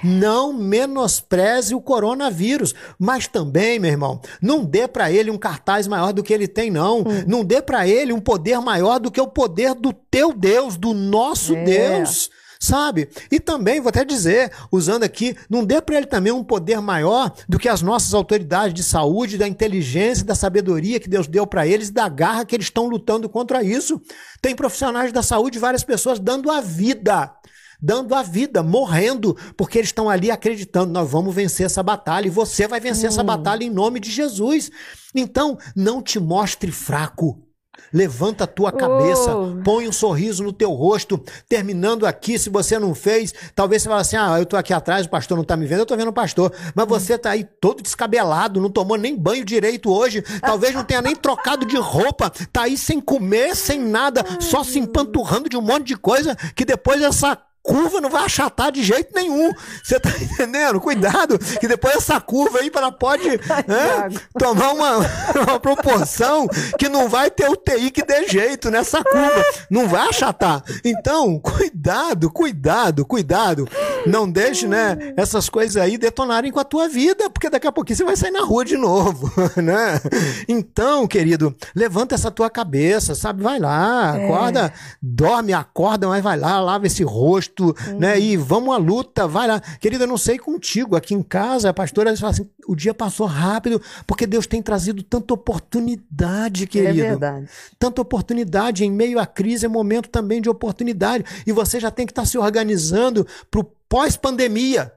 [0.04, 6.12] Não menospreze o coronavírus, mas também, meu irmão, não dê para ele um cartaz maior
[6.12, 7.00] do que ele tem, não.
[7.00, 7.24] Hum.
[7.28, 10.94] Não dê para ele um poder maior do que o poder do teu Deus, do
[10.94, 11.64] nosso é.
[11.64, 13.10] Deus sabe?
[13.32, 17.32] E também, vou até dizer, usando aqui, não dê para ele também um poder maior
[17.48, 21.68] do que as nossas autoridades de saúde, da inteligência, da sabedoria que Deus deu para
[21.68, 24.02] eles, da garra que eles estão lutando contra isso.
[24.42, 27.32] Tem profissionais da saúde, várias pessoas dando a vida
[27.80, 32.32] dando a vida, morrendo, porque eles estão ali acreditando, nós vamos vencer essa batalha e
[32.32, 33.14] você vai vencer hum.
[33.14, 34.72] essa batalha em nome de Jesus.
[35.14, 37.47] Então, não te mostre fraco.
[37.94, 39.62] Levanta a tua cabeça, oh.
[39.64, 41.22] põe um sorriso no teu rosto.
[41.48, 45.06] Terminando aqui, se você não fez, talvez você fale assim: ah, eu tô aqui atrás,
[45.06, 46.52] o pastor não tá me vendo, eu tô vendo o pastor.
[46.76, 51.02] Mas você tá aí todo descabelado, não tomou nem banho direito hoje, talvez não tenha
[51.02, 55.62] nem trocado de roupa, tá aí sem comer, sem nada, só se empanturrando de um
[55.62, 57.38] monte de coisa, que depois essa
[57.68, 59.52] curva não vai achatar de jeito nenhum.
[59.84, 60.80] Você tá entendendo?
[60.80, 63.28] Cuidado, que depois essa curva aí ela pode
[63.68, 64.98] né, tomar uma,
[65.48, 69.44] uma proporção que não vai ter UTI que dê jeito nessa curva.
[69.70, 70.64] Não vai achatar.
[70.86, 73.68] Então, cuidado, cuidado, cuidado.
[74.06, 77.98] Não deixe, né, essas coisas aí detonarem com a tua vida, porque daqui a pouquinho
[77.98, 80.00] você vai sair na rua de novo, né?
[80.48, 83.42] Então, querido, levanta essa tua cabeça, sabe?
[83.42, 84.26] Vai lá, é.
[84.26, 88.00] acorda, dorme, acorda, mas vai lá, lava esse rosto, uhum.
[88.00, 88.20] né?
[88.20, 89.60] E vamos à luta, vai lá.
[89.80, 93.28] Querida, eu não sei contigo, aqui em casa, a pastora fala assim: o dia passou
[93.28, 97.00] rápido, porque Deus tem trazido tanta oportunidade, querido.
[97.00, 97.50] É verdade.
[97.80, 98.86] Tanta oportunidade.
[98.86, 101.24] Em meio à crise é momento também de oportunidade.
[101.46, 104.92] E você já tem que estar se organizando para o pós-pandemia.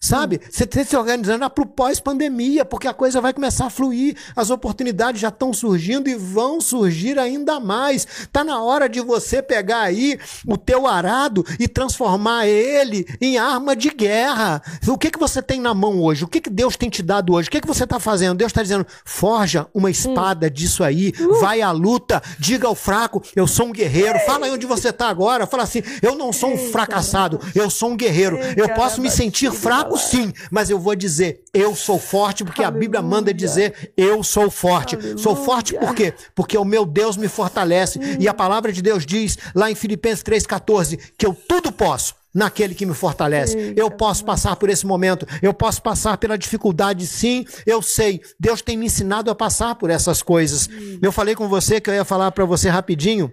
[0.00, 0.40] Sabe?
[0.48, 4.48] Você tem se organizando para o pós-pandemia, porque a coisa vai começar a fluir, as
[4.48, 8.06] oportunidades já estão surgindo e vão surgir ainda mais.
[8.32, 13.74] Tá na hora de você pegar aí o teu arado e transformar ele em arma
[13.74, 14.62] de guerra.
[14.86, 16.24] O que que você tem na mão hoje?
[16.24, 17.48] O que que Deus tem te dado hoje?
[17.48, 18.38] O que que você está fazendo?
[18.38, 20.50] Deus está dizendo: forja uma espada hum.
[20.50, 21.40] disso aí, uh.
[21.40, 24.18] vai à luta, diga ao fraco, eu sou um guerreiro.
[24.20, 25.46] Fala aí onde você está agora.
[25.46, 28.38] Fala assim: eu não sou um fracassado, eu sou um guerreiro.
[28.56, 32.62] Eu posso me sentir fraco fraco sim, mas eu vou dizer, eu sou forte, porque
[32.62, 32.76] Aleluia.
[32.76, 34.94] a Bíblia manda dizer, eu sou forte.
[34.94, 35.18] Aleluia.
[35.18, 36.12] Sou forte por quê?
[36.34, 37.98] Porque o meu Deus me fortalece.
[37.98, 38.16] Hum.
[38.20, 42.74] E a palavra de Deus diz, lá em Filipenses 3,14, que eu tudo posso naquele
[42.74, 43.56] que me fortalece.
[43.56, 48.20] Eita, eu posso passar por esse momento, eu posso passar pela dificuldade, sim, eu sei.
[48.38, 50.68] Deus tem me ensinado a passar por essas coisas.
[50.68, 50.98] Hum.
[51.02, 53.32] Eu falei com você que eu ia falar para você rapidinho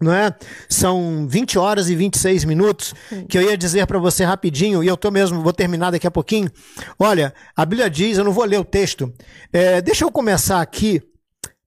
[0.00, 0.34] não é?
[0.68, 2.94] São 20 horas e 26 minutos
[3.28, 6.10] que eu ia dizer para você rapidinho, e eu tô mesmo, vou terminar daqui a
[6.10, 6.50] pouquinho.
[6.98, 9.12] Olha, a Bíblia diz, eu não vou ler o texto,
[9.52, 11.02] é, deixa eu começar aqui,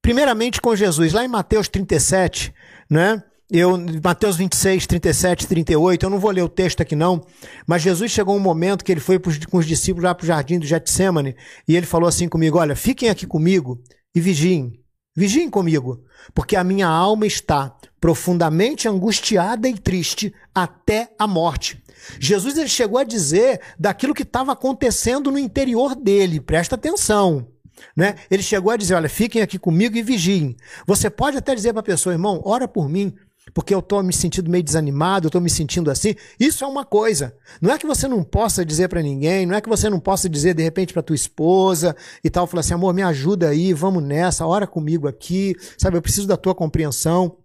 [0.01, 2.53] primeiramente com Jesus, lá em Mateus 37,
[2.89, 3.21] né?
[3.53, 7.21] Eu, Mateus 26, 37, 38, eu não vou ler o texto aqui não,
[7.67, 10.27] mas Jesus chegou um momento que ele foi pros, com os discípulos lá para o
[10.27, 11.35] jardim do Getsemane,
[11.67, 13.83] e ele falou assim comigo, olha, fiquem aqui comigo
[14.15, 14.71] e vigiem,
[15.13, 16.01] vigiem comigo,
[16.33, 21.81] porque a minha alma está profundamente angustiada e triste até a morte.
[22.19, 27.47] Jesus ele chegou a dizer daquilo que estava acontecendo no interior dele, presta atenção.
[27.95, 28.15] Né?
[28.29, 30.55] Ele chegou a dizer: Olha, fiquem aqui comigo e vigiem.
[30.85, 33.13] Você pode até dizer para a pessoa, irmão, ora por mim,
[33.53, 36.15] porque eu estou me sentindo meio desanimado, eu estou me sentindo assim.
[36.39, 37.35] Isso é uma coisa.
[37.61, 40.29] Não é que você não possa dizer para ninguém, não é que você não possa
[40.29, 44.03] dizer de repente para tua esposa e tal, falar assim, amor, me ajuda aí, vamos
[44.03, 45.97] nessa, ora comigo aqui, sabe?
[45.97, 47.37] Eu preciso da tua compreensão.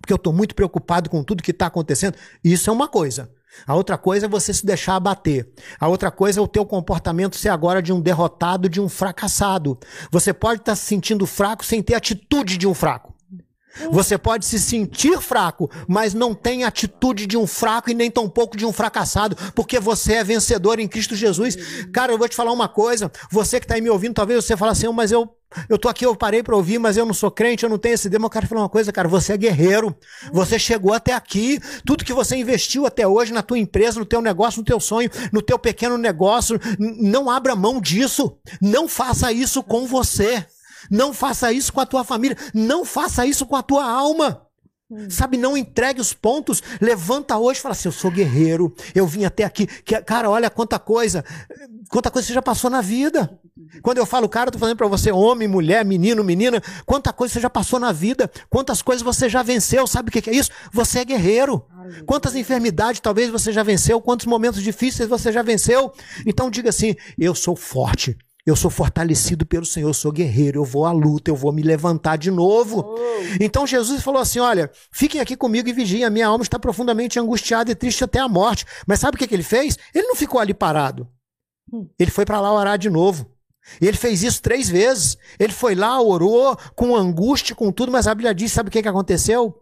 [0.00, 2.16] Porque eu estou muito preocupado com tudo que está acontecendo.
[2.44, 3.30] Isso é uma coisa.
[3.66, 5.48] A outra coisa é você se deixar abater.
[5.80, 9.78] A outra coisa é o teu comportamento ser agora de um derrotado, de um fracassado.
[10.10, 13.15] Você pode estar tá se sentindo fraco sem ter atitude de um fraco.
[13.90, 18.56] Você pode se sentir fraco, mas não tem atitude de um fraco e nem tampouco
[18.56, 21.56] de um fracassado, porque você é vencedor em Cristo Jesus.
[21.92, 23.10] Cara, eu vou te falar uma coisa.
[23.30, 25.36] Você que está aí me ouvindo, talvez você fale assim, mas eu
[25.68, 27.94] eu tô aqui, eu parei para ouvir, mas eu não sou crente, eu não tenho
[27.94, 28.26] esse demo.
[28.26, 29.08] Eu quero falar uma coisa, cara.
[29.08, 29.96] Você é guerreiro.
[30.32, 31.60] Você chegou até aqui.
[31.84, 35.08] Tudo que você investiu até hoje na tua empresa, no teu negócio, no teu sonho,
[35.32, 38.36] no teu pequeno negócio, não abra mão disso.
[38.60, 40.44] Não faça isso com você.
[40.90, 42.36] Não faça isso com a tua família.
[42.54, 44.46] Não faça isso com a tua alma.
[44.88, 45.10] Hum.
[45.10, 46.62] Sabe, não entregue os pontos.
[46.80, 49.66] Levanta hoje e fala assim: Eu sou guerreiro, eu vim até aqui.
[49.66, 51.24] Que, cara, olha quanta coisa,
[51.90, 53.38] quanta coisa você já passou na vida.
[53.82, 57.34] Quando eu falo, cara, eu tô falando para você, homem, mulher, menino, menina, quanta coisa
[57.34, 59.86] você já passou na vida, quantas coisas você já venceu.
[59.86, 60.50] Sabe o que é isso?
[60.72, 61.64] Você é guerreiro.
[62.04, 65.92] Quantas enfermidades talvez você já venceu, quantos momentos difíceis você já venceu.
[66.24, 68.16] Então diga assim: Eu sou forte.
[68.46, 71.62] Eu sou fortalecido pelo Senhor, eu sou guerreiro, eu vou à luta, eu vou me
[71.62, 72.94] levantar de novo.
[72.96, 72.96] Oh.
[73.40, 77.18] Então Jesus falou assim: Olha, fiquem aqui comigo e vigiem, a minha alma está profundamente
[77.18, 78.64] angustiada e triste até a morte.
[78.86, 79.76] Mas sabe o que, que ele fez?
[79.92, 81.08] Ele não ficou ali parado.
[81.72, 81.88] Hum.
[81.98, 83.28] Ele foi para lá orar de novo.
[83.80, 85.18] Ele fez isso três vezes.
[85.40, 88.80] Ele foi lá, orou, com angústia, com tudo, mas a Bíblia diz: sabe o que,
[88.80, 89.60] que aconteceu?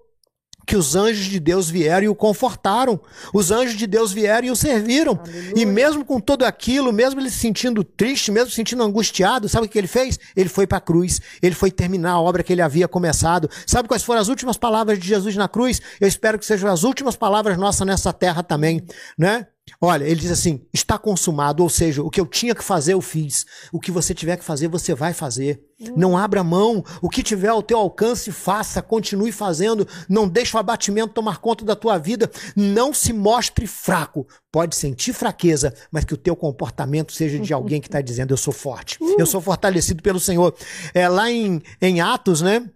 [0.66, 3.00] Que os anjos de Deus vieram e o confortaram.
[3.32, 5.20] Os anjos de Deus vieram e o serviram.
[5.22, 5.52] Aleluia.
[5.56, 9.66] E mesmo com tudo aquilo, mesmo ele se sentindo triste, mesmo se sentindo angustiado, sabe
[9.66, 10.18] o que ele fez?
[10.36, 11.20] Ele foi para a cruz.
[11.42, 13.48] Ele foi terminar a obra que ele havia começado.
[13.66, 15.80] Sabe quais foram as últimas palavras de Jesus na cruz?
[16.00, 18.84] Eu espero que sejam as últimas palavras nossas nessa terra também,
[19.18, 19.46] né?
[19.80, 23.00] Olha, ele diz assim: está consumado, ou seja, o que eu tinha que fazer, eu
[23.00, 23.46] fiz.
[23.72, 25.62] O que você tiver que fazer, você vai fazer.
[25.80, 25.94] Hum.
[25.96, 26.84] Não abra mão.
[27.00, 28.82] O que tiver ao teu alcance, faça.
[28.82, 29.86] Continue fazendo.
[30.08, 32.30] Não deixe o abatimento tomar conta da tua vida.
[32.54, 34.26] Não se mostre fraco.
[34.52, 38.38] Pode sentir fraqueza, mas que o teu comportamento seja de alguém que está dizendo: eu
[38.38, 38.98] sou forte.
[39.00, 39.16] Uh.
[39.18, 40.54] Eu sou fortalecido pelo Senhor.
[40.92, 42.68] É, lá em, em Atos, né?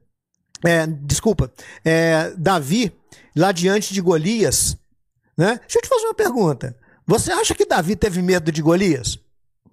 [0.65, 1.53] É, desculpa.
[1.85, 2.93] É, Davi,
[3.37, 4.77] lá diante de Golias
[5.39, 5.61] né?
[5.61, 6.75] Deixa eu te fazer uma pergunta.
[7.09, 9.19] Você acha que Davi teve medo de Golias?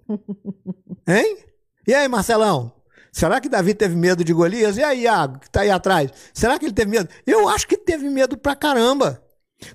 [1.06, 1.36] Hein?
[1.86, 2.72] E aí, Marcelão?
[3.12, 4.78] Será que Davi teve medo de Golias?
[4.78, 6.10] E aí, Iago, que está aí atrás?
[6.32, 7.10] Será que ele teve medo?
[7.26, 9.22] Eu acho que teve medo pra caramba.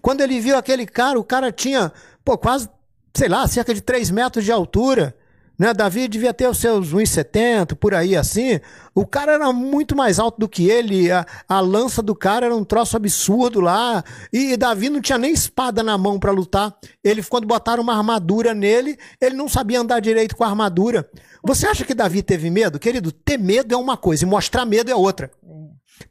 [0.01, 1.93] Quando ele viu aquele cara, o cara tinha,
[2.25, 2.67] pô, quase,
[3.15, 5.15] sei lá, cerca de 3 metros de altura.
[5.61, 5.75] Né?
[5.75, 8.59] Davi devia ter os seus 1,70, por aí assim.
[8.95, 11.11] O cara era muito mais alto do que ele.
[11.11, 14.03] A, a, lança do cara era um troço absurdo lá.
[14.33, 16.75] E Davi não tinha nem espada na mão para lutar.
[17.03, 21.07] Ele, quando botaram uma armadura nele, ele não sabia andar direito com a armadura.
[21.43, 22.79] Você acha que Davi teve medo?
[22.79, 25.29] Querido, ter medo é uma coisa e mostrar medo é outra.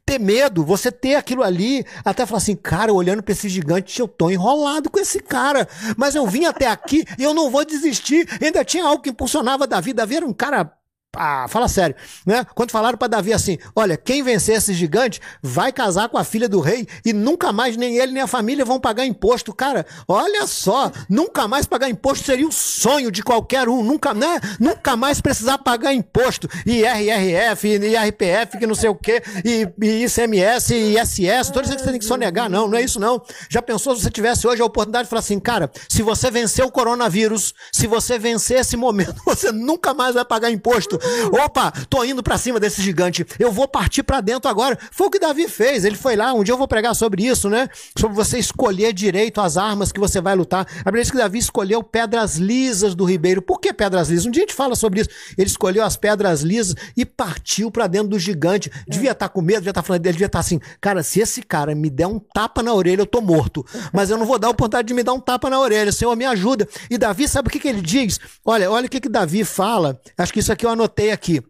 [0.05, 4.07] Ter medo, você ter aquilo ali, até falar assim, cara, olhando para esse gigante, eu
[4.07, 5.67] tô enrolado com esse cara.
[5.97, 8.27] Mas eu vim até aqui e eu não vou desistir.
[8.41, 9.93] Ainda tinha algo que impulsionava Davi.
[9.93, 10.71] Davi era um cara
[11.15, 11.93] ah, fala sério,
[12.25, 12.45] né?
[12.55, 16.47] Quando falaram para Davi assim: olha, quem vencer esse gigante vai casar com a filha
[16.47, 19.53] do rei e nunca mais nem ele nem a família vão pagar imposto.
[19.53, 24.39] Cara, olha só, nunca mais pagar imposto seria o sonho de qualquer um, nunca, né?
[24.57, 26.47] Nunca mais precisar pagar imposto.
[26.65, 31.83] IRRF, IRPF, que não sei o quê, e, e ICMS, e ISS, todos isso que
[31.83, 33.21] você tem que sonegar, não, não é isso não.
[33.49, 36.63] Já pensou se você tivesse hoje a oportunidade de falar assim, cara, se você vencer
[36.63, 41.00] o coronavírus, se você vencer esse momento, você nunca mais vai pagar imposto.
[41.31, 43.25] Opa, tô indo para cima desse gigante.
[43.39, 44.77] Eu vou partir para dentro agora.
[44.91, 45.85] Foi o que Davi fez.
[45.85, 46.33] Ele foi lá.
[46.33, 47.69] Um dia eu vou pregar sobre isso, né?
[47.97, 50.67] Sobre você escolher direito as armas que você vai lutar.
[50.81, 53.41] A Bíblia diz que Davi escolheu pedras lisas do ribeiro.
[53.41, 54.25] Por que pedras lisas?
[54.25, 55.09] Um dia a gente fala sobre isso.
[55.37, 58.71] Ele escolheu as pedras lisas e partiu para dentro do gigante.
[58.87, 61.03] Devia estar tá com medo, devia estar tá falando dele, devia estar tá assim, cara,
[61.03, 63.65] se esse cara me der um tapa na orelha, eu tô morto.
[63.91, 65.91] Mas eu não vou dar a oportunidade de me dar um tapa na orelha.
[65.91, 66.67] Senhor, me ajuda.
[66.89, 68.19] E Davi, sabe o que, que ele diz?
[68.45, 69.99] Olha, olha o que, que Davi fala.
[70.17, 71.41] Acho que isso aqui eu anotei anotei aqui.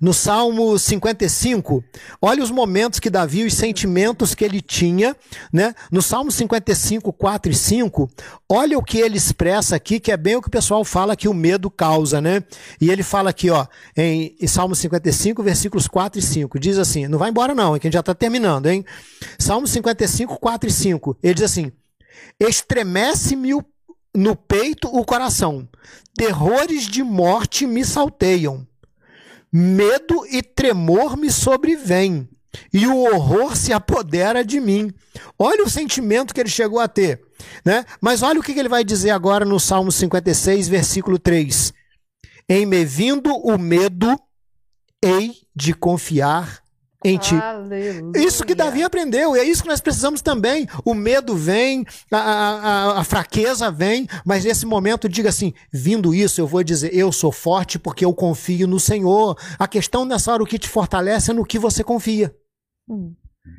[0.00, 1.84] No Salmo 55,
[2.20, 5.14] olha os momentos que Davi, os sentimentos que ele tinha,
[5.52, 5.72] né?
[5.92, 8.10] No Salmo 55, 4 e 5,
[8.50, 11.28] olha o que ele expressa aqui, que é bem o que o pessoal fala que
[11.28, 12.42] o medo causa, né?
[12.80, 17.06] E ele fala aqui, ó, em, em Salmo 55, versículos 4 e 5, diz assim:
[17.06, 18.84] não vai embora não, é que a gente já está terminando, hein?
[19.38, 21.70] Salmo 55, 4 e 5, ele diz assim:
[22.40, 23.54] estremece-me
[24.18, 25.68] no peito o coração,
[26.14, 28.66] terrores de morte me salteiam.
[29.52, 32.28] Medo e tremor me sobrevêm,
[32.72, 34.92] e o horror se apodera de mim.
[35.38, 37.22] Olha o sentimento que ele chegou a ter.
[37.64, 37.84] Né?
[38.00, 41.72] Mas olha o que ele vai dizer agora no Salmo 56, versículo 3.
[42.48, 44.18] Em me vindo o medo,
[45.00, 46.60] hei de confiar
[47.04, 47.34] em ti.
[47.34, 48.12] Aleluia.
[48.16, 50.66] Isso que Davi aprendeu, e é isso que nós precisamos também.
[50.84, 56.40] O medo vem, a, a, a, fraqueza vem, mas nesse momento diga assim: vindo isso,
[56.40, 59.38] eu vou dizer, eu sou forte porque eu confio no Senhor.
[59.58, 62.34] A questão nessa hora, o que te fortalece é no que você confia.
[62.88, 63.14] Hum.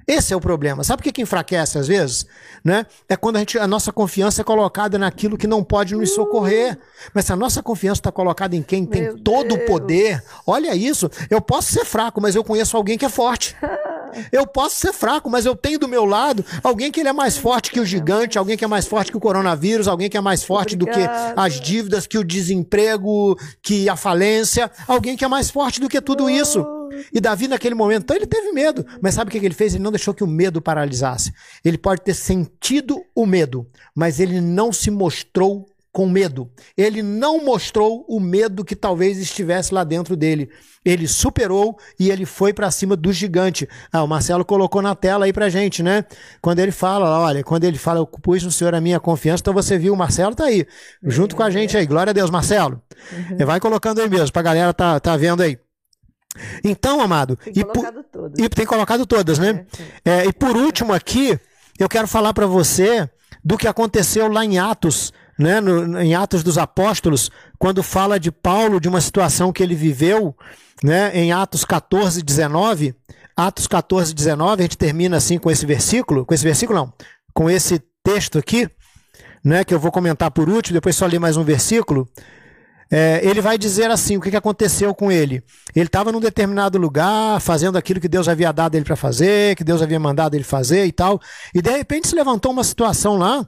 [0.07, 0.83] Esse é o problema.
[0.83, 2.25] Sabe o que, que enfraquece às vezes?
[2.63, 2.85] Né?
[3.07, 6.77] É quando a, gente, a nossa confiança é colocada naquilo que não pode nos socorrer.
[7.13, 9.61] Mas se a nossa confiança está colocada em quem tem Meu todo Deus.
[9.61, 11.09] o poder, olha isso.
[11.29, 13.55] Eu posso ser fraco, mas eu conheço alguém que é forte.
[14.31, 17.37] Eu posso ser fraco, mas eu tenho do meu lado alguém que ele é mais
[17.37, 20.21] forte que o gigante, alguém que é mais forte que o coronavírus, alguém que é
[20.21, 21.29] mais forte Obrigada.
[21.29, 25.79] do que as dívidas, que o desemprego, que a falência, alguém que é mais forte
[25.79, 26.65] do que tudo isso.
[27.13, 28.85] E Davi, naquele momento, então ele teve medo.
[29.01, 29.73] Mas sabe o que ele fez?
[29.73, 31.31] Ele não deixou que o medo paralisasse.
[31.63, 36.51] Ele pode ter sentido o medo, mas ele não se mostrou com medo.
[36.77, 40.49] Ele não mostrou o medo que talvez estivesse lá dentro dele.
[40.85, 43.67] Ele superou e ele foi para cima do gigante.
[43.91, 46.05] Ah, o Marcelo colocou na tela aí pra gente, né?
[46.41, 49.53] Quando ele fala, olha, quando ele fala, eu pus no Senhor a minha confiança, então
[49.53, 50.65] você viu, o Marcelo tá aí,
[51.03, 51.85] junto com a gente aí.
[51.85, 52.81] Glória a Deus, Marcelo.
[53.11, 53.45] Uhum.
[53.45, 55.57] Vai colocando aí mesmo, pra galera tá, tá vendo aí.
[56.63, 57.35] Então, amado.
[57.35, 58.39] Tem e colocado todas.
[58.39, 59.65] E tem colocado todas, né?
[60.05, 61.37] É, é, e por último aqui,
[61.77, 63.09] eu quero falar para você
[63.43, 65.61] do que aconteceu lá em Atos, né?
[65.61, 70.35] No, em Atos dos Apóstolos, quando fala de Paulo, de uma situação que ele viveu,
[70.83, 71.11] né?
[71.17, 72.93] Em Atos 14, 19.
[73.35, 76.25] Atos 14, 19, a gente termina assim com esse versículo.
[76.25, 76.93] Com esse versículo, não.
[77.33, 78.69] Com esse texto aqui,
[79.43, 79.63] né?
[79.63, 82.07] Que eu vou comentar por último, depois só ler mais um versículo
[82.91, 85.43] é, ele vai dizer assim: o que, que aconteceu com ele?
[85.75, 89.63] Ele estava num determinado lugar, fazendo aquilo que Deus havia dado ele para fazer, que
[89.63, 91.21] Deus havia mandado ele fazer e tal,
[91.53, 93.47] e de repente se levantou uma situação lá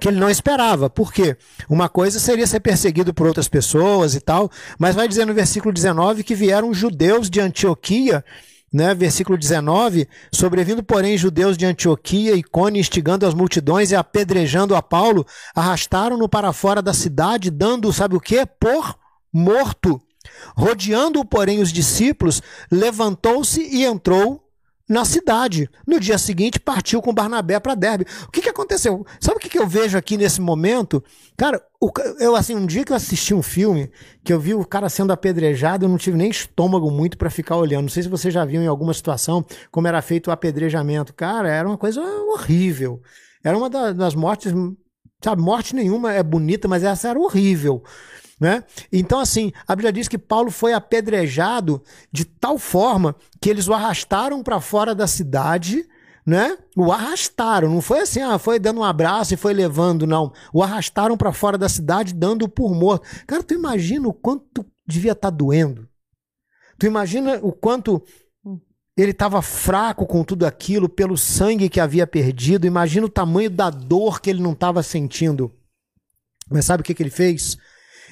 [0.00, 0.90] que ele não esperava.
[0.90, 1.36] Por quê?
[1.68, 5.72] Uma coisa seria ser perseguido por outras pessoas e tal, mas vai dizer no versículo
[5.72, 8.24] 19 que vieram judeus de Antioquia
[8.72, 14.74] né, versículo 19, sobrevindo, porém, judeus de Antioquia e Cone, instigando as multidões e apedrejando
[14.74, 18.44] a Paulo, arrastaram-no para fora da cidade, dando, sabe o que?
[18.44, 18.94] Por
[19.32, 20.00] morto.
[20.56, 24.45] Rodeando-o, porém, os discípulos, levantou-se e entrou
[24.88, 25.68] na cidade.
[25.86, 28.06] No dia seguinte, partiu com Barnabé para Derbe.
[28.26, 29.04] O que, que aconteceu?
[29.20, 31.02] Sabe o que, que eu vejo aqui nesse momento?
[31.36, 33.90] Cara, o, eu assim, um dia que eu assisti um filme,
[34.24, 37.56] que eu vi o cara sendo apedrejado, eu não tive nem estômago muito para ficar
[37.56, 37.82] olhando.
[37.82, 41.12] Não sei se você já viu em alguma situação como era feito o apedrejamento.
[41.14, 43.02] Cara, era uma coisa horrível.
[43.42, 44.52] Era uma das mortes,
[45.22, 47.82] sabe, morte nenhuma é bonita, mas essa era horrível.
[48.38, 48.64] Né?
[48.92, 51.82] Então, assim, a Bíblia diz que Paulo foi apedrejado
[52.12, 55.88] de tal forma que eles o arrastaram para fora da cidade,
[56.26, 56.58] né?
[56.76, 60.32] O arrastaram, não foi assim, ah, foi dando um abraço e foi levando, não.
[60.52, 63.06] O arrastaram para fora da cidade, dando por morto.
[63.26, 65.88] Cara, tu imagina o quanto devia estar tá doendo?
[66.78, 68.02] Tu imagina o quanto
[68.96, 72.66] ele estava fraco com tudo aquilo, pelo sangue que havia perdido.
[72.66, 75.52] Imagina o tamanho da dor que ele não estava sentindo.
[76.50, 77.56] Mas sabe o que, que ele fez?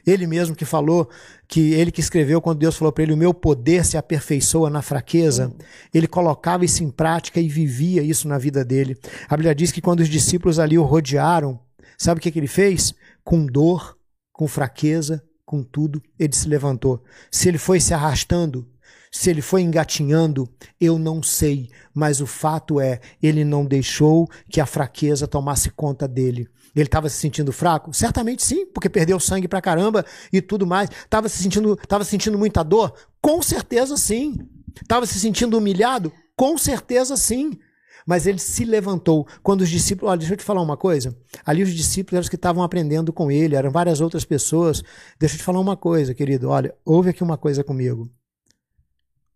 [0.07, 1.09] Ele mesmo que falou,
[1.49, 4.83] que ele que escreveu quando Deus falou para ele: O meu poder se aperfeiçoa na
[4.83, 5.55] fraqueza.
[5.93, 8.97] Ele colocava isso em prática e vivia isso na vida dele.
[9.29, 11.59] A Bíblia diz que quando os discípulos ali o rodearam,
[11.97, 12.95] sabe o que, que ele fez?
[13.23, 13.97] Com dor,
[14.33, 17.03] com fraqueza, com tudo, ele se levantou.
[17.31, 18.69] Se ele foi se arrastando,
[19.15, 20.49] se ele foi engatinhando,
[20.81, 26.09] eu não sei, mas o fato é, ele não deixou que a fraqueza tomasse conta
[26.09, 26.49] dele.
[26.75, 27.93] Ele estava se sentindo fraco?
[27.93, 30.91] Certamente sim, porque perdeu sangue pra caramba e tudo mais.
[30.91, 32.93] Estava se sentindo, tava sentindo muita dor?
[33.23, 34.37] Com certeza sim.
[34.83, 36.13] Estava se sentindo humilhado?
[36.37, 37.59] Com certeza sim.
[38.07, 39.27] Mas ele se levantou.
[39.43, 40.11] Quando os discípulos.
[40.11, 41.17] Olha, deixa eu te falar uma coisa.
[41.45, 44.83] Ali os discípulos eram os que estavam aprendendo com ele, eram várias outras pessoas.
[45.19, 46.51] Deixa eu te falar uma coisa, querido.
[46.51, 48.11] Olha, ouve aqui uma coisa comigo.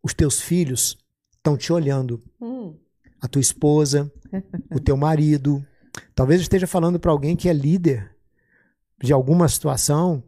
[0.03, 0.99] Os teus filhos
[1.37, 2.23] estão te olhando.
[2.41, 2.77] Hum.
[3.21, 4.13] A tua esposa,
[4.71, 5.65] o teu marido,
[6.15, 8.11] Talvez esteja falando para alguém que é líder
[9.03, 10.23] de alguma situação.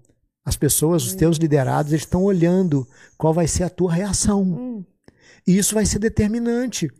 [0.44, 4.42] As pessoas, os teus liderados, eles estão olhando qual vai ser a tua reação.
[4.42, 4.84] Hum.
[5.46, 6.90] E isso vai ser determinante.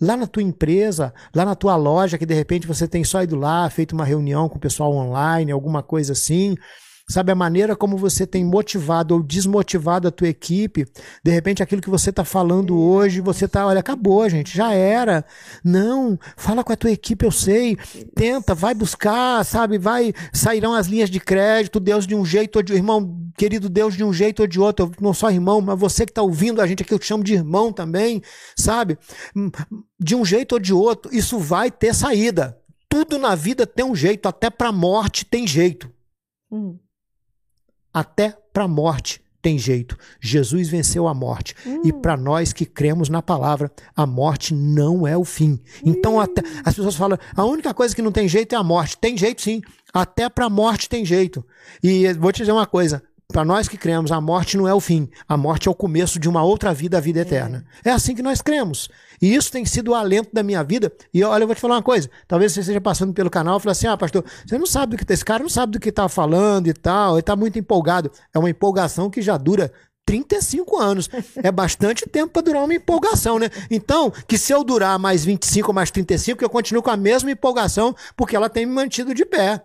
[0.00, 3.36] Lá na tua empresa, lá na tua loja, que de repente você tem só ido
[3.36, 6.56] lá, feito uma reunião com o pessoal online, alguma coisa assim
[7.10, 10.86] sabe, a maneira como você tem motivado ou desmotivado a tua equipe,
[11.24, 15.24] de repente aquilo que você está falando hoje, você está, olha, acabou, gente, já era.
[15.64, 17.76] Não, fala com a tua equipe, eu sei,
[18.14, 22.62] tenta, vai buscar, sabe, vai, sairão as linhas de crédito, Deus de um jeito ou
[22.62, 25.78] de irmão, querido Deus de um jeito ou de outro, eu não só irmão, mas
[25.78, 28.22] você que está ouvindo a gente aqui, eu te chamo de irmão também,
[28.56, 28.96] sabe?
[29.98, 32.56] De um jeito ou de outro, isso vai ter saída.
[32.88, 35.90] Tudo na vida tem um jeito, até para a morte tem jeito.
[36.50, 36.78] Hum
[37.92, 39.96] até para a morte tem jeito.
[40.20, 41.54] Jesus venceu a morte.
[41.66, 41.82] Hum.
[41.84, 45.58] E para nós que cremos na palavra, a morte não é o fim.
[45.84, 46.20] Então, hum.
[46.20, 48.98] até, as pessoas falam: a única coisa que não tem jeito é a morte.
[48.98, 49.62] Tem jeito sim.
[49.92, 51.44] Até para a morte tem jeito.
[51.82, 54.80] E vou te dizer uma coisa: para nós que cremos, a morte não é o
[54.80, 57.64] fim, a morte é o começo de uma outra vida, a vida eterna.
[57.84, 58.88] É, é assim que nós cremos.
[59.20, 60.92] E isso tem sido o alento da minha vida.
[61.12, 63.60] E olha, eu vou te falar uma coisa: talvez você esteja passando pelo canal e
[63.60, 65.80] fale assim: ah, pastor, você não sabe do que tá, esse cara não sabe do
[65.80, 68.10] que está falando e tal, ele está muito empolgado.
[68.34, 69.72] É uma empolgação que já dura
[70.04, 71.08] 35 anos.
[71.36, 73.48] É bastante tempo para durar uma empolgação, né?
[73.70, 77.30] Então, que se eu durar mais 25 ou mais 35, eu continuo com a mesma
[77.30, 79.62] empolgação, porque ela tem me mantido de pé.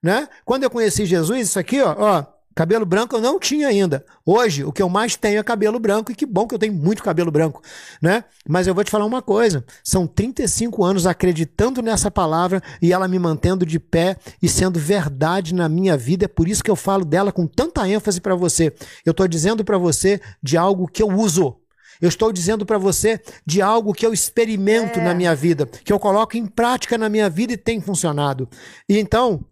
[0.00, 0.28] Né?
[0.44, 4.04] Quando eu conheci Jesus, isso aqui, ó, ó Cabelo branco eu não tinha ainda.
[4.26, 6.74] Hoje, o que eu mais tenho é cabelo branco, e que bom que eu tenho
[6.74, 7.62] muito cabelo branco,
[8.02, 8.24] né?
[8.48, 13.06] Mas eu vou te falar uma coisa: são 35 anos acreditando nessa palavra e ela
[13.06, 16.24] me mantendo de pé e sendo verdade na minha vida.
[16.24, 18.74] É por isso que eu falo dela com tanta ênfase para você.
[19.06, 21.60] Eu estou dizendo para você de algo que eu uso.
[22.00, 25.04] Eu estou dizendo para você de algo que eu experimento é.
[25.04, 28.48] na minha vida, que eu coloco em prática na minha vida e tem funcionado.
[28.88, 29.44] E então,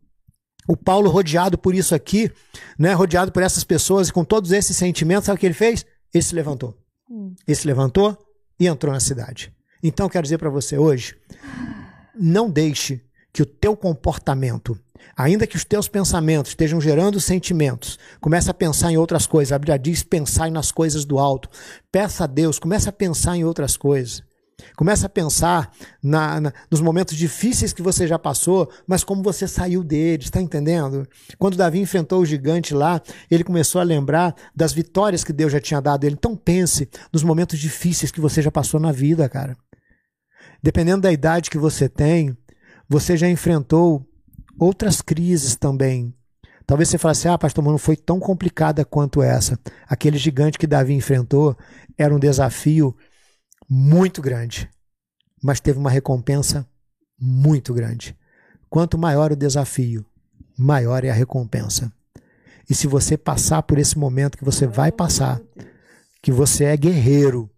[0.67, 2.31] o Paulo, rodeado por isso aqui,
[2.79, 5.85] né, rodeado por essas pessoas e com todos esses sentimentos, sabe o que ele fez?
[6.13, 6.77] Ele se levantou.
[7.11, 7.35] Hum.
[7.47, 8.17] Ele se levantou
[8.59, 9.53] e entrou na cidade.
[9.83, 11.17] Então, quero dizer para você hoje:
[12.19, 13.03] não deixe
[13.33, 14.79] que o teu comportamento,
[15.17, 19.53] ainda que os teus pensamentos estejam gerando sentimentos, comece a pensar em outras coisas.
[19.53, 21.49] A Bíblia diz: pensar nas coisas do alto.
[21.93, 24.23] Peça a Deus, comece a pensar em outras coisas.
[24.75, 25.71] Começa a pensar
[26.03, 30.41] na, na, nos momentos difíceis que você já passou, mas como você saiu deles, está
[30.41, 31.07] entendendo?
[31.39, 33.01] Quando Davi enfrentou o gigante lá,
[33.31, 36.17] ele começou a lembrar das vitórias que Deus já tinha dado ele.
[36.19, 39.57] Então pense nos momentos difíceis que você já passou na vida, cara.
[40.63, 42.37] Dependendo da idade que você tem,
[42.89, 44.07] você já enfrentou
[44.59, 46.15] outras crises também.
[46.67, 49.59] Talvez você fale assim: ah, pastor, mas não foi tão complicada quanto essa.
[49.89, 51.57] Aquele gigante que Davi enfrentou
[51.97, 52.95] era um desafio
[53.69, 54.71] muito grande,
[55.43, 56.67] mas teve uma recompensa
[57.19, 58.17] muito grande.
[58.69, 60.05] Quanto maior o desafio,
[60.59, 61.93] maior é a recompensa.
[62.69, 65.41] E se você passar por esse momento que você vai passar,
[66.21, 67.49] que você é guerreiro,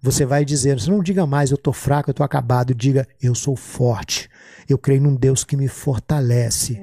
[0.00, 3.34] você vai dizer, você não diga mais eu estou fraco, eu estou acabado, diga eu
[3.34, 4.28] sou forte,
[4.68, 6.80] eu creio num Deus que me fortalece.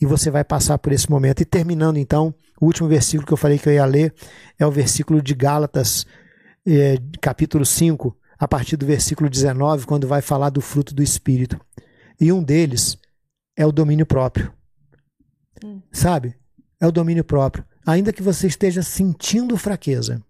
[0.00, 1.40] E você vai passar por esse momento.
[1.40, 4.12] E terminando então, o último versículo que eu falei que eu ia ler
[4.58, 6.06] é o versículo de Gálatas
[6.66, 11.60] é, capítulo 5, a partir do versículo 19, quando vai falar do fruto do Espírito.
[12.20, 12.96] E um deles
[13.56, 14.52] é o domínio próprio.
[15.64, 15.80] Hum.
[15.92, 16.36] Sabe?
[16.80, 17.64] É o domínio próprio.
[17.86, 20.22] Ainda que você esteja sentindo fraqueza,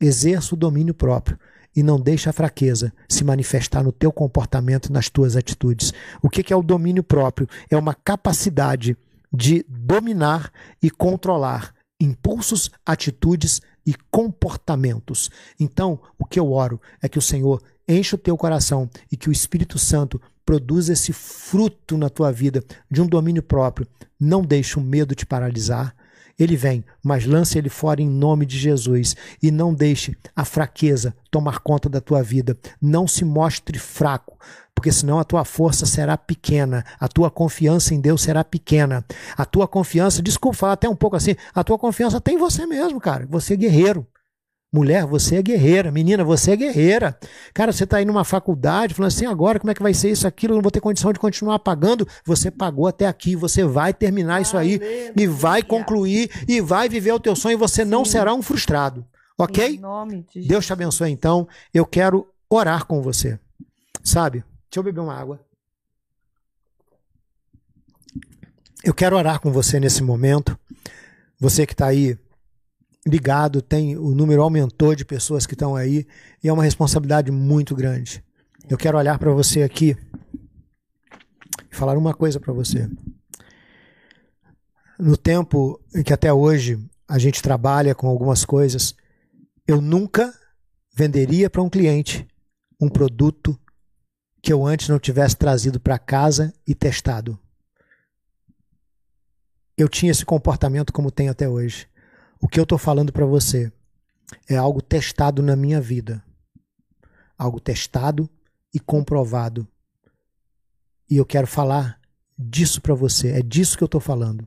[0.00, 1.38] exerça o domínio próprio
[1.74, 5.92] e não deixe a fraqueza se manifestar no teu comportamento e nas tuas atitudes.
[6.22, 7.48] O que é o domínio próprio?
[7.70, 8.96] É uma capacidade
[9.32, 15.30] de dominar e controlar impulsos, atitudes e comportamentos.
[15.58, 19.28] Então, o que eu oro é que o Senhor enche o teu coração e que
[19.28, 23.86] o Espírito Santo produza esse fruto na tua vida de um domínio próprio.
[24.18, 25.94] Não deixe o medo te paralisar.
[26.38, 31.14] Ele vem, mas lance ele fora em nome de Jesus e não deixe a fraqueza
[31.30, 32.56] tomar conta da tua vida.
[32.80, 34.38] Não se mostre fraco
[34.74, 39.04] porque senão a tua força será pequena, a tua confiança em Deus será pequena.
[39.36, 42.66] A tua confiança, desculpa falar até um pouco assim, a tua confiança tem em você
[42.66, 43.26] mesmo, cara.
[43.30, 44.06] Você é guerreiro.
[44.72, 45.92] Mulher, você é guerreira.
[45.92, 47.18] Menina, você é guerreira.
[47.52, 50.26] Cara, você está aí numa faculdade falando assim, agora como é que vai ser isso,
[50.26, 52.08] aquilo, eu não vou ter condição de continuar pagando.
[52.24, 54.80] Você pagou até aqui, você vai terminar isso aí
[55.14, 57.90] e vai concluir e vai viver o teu sonho e você Sim.
[57.90, 59.04] não será um frustrado.
[59.36, 59.78] Ok?
[60.32, 61.46] De Deus te abençoe então.
[61.74, 63.38] Eu quero orar com você.
[64.02, 64.38] Sabe?
[64.70, 65.38] Deixa eu beber uma água.
[68.82, 70.58] Eu quero orar com você nesse momento.
[71.38, 72.16] Você que está aí
[73.06, 76.06] ligado, tem o número aumentou de pessoas que estão aí
[76.42, 78.24] e é uma responsabilidade muito grande.
[78.68, 79.96] Eu quero olhar para você aqui
[81.70, 82.88] e falar uma coisa para você.
[84.98, 86.78] No tempo em que até hoje
[87.08, 88.94] a gente trabalha com algumas coisas,
[89.66, 90.32] eu nunca
[90.94, 92.26] venderia para um cliente
[92.80, 93.58] um produto
[94.40, 97.38] que eu antes não tivesse trazido para casa e testado.
[99.76, 101.88] Eu tinha esse comportamento como tenho até hoje.
[102.42, 103.72] O que eu estou falando para você
[104.48, 106.22] é algo testado na minha vida.
[107.38, 108.28] Algo testado
[108.74, 109.66] e comprovado.
[111.08, 112.00] E eu quero falar
[112.36, 113.28] disso para você.
[113.28, 114.46] É disso que eu estou falando.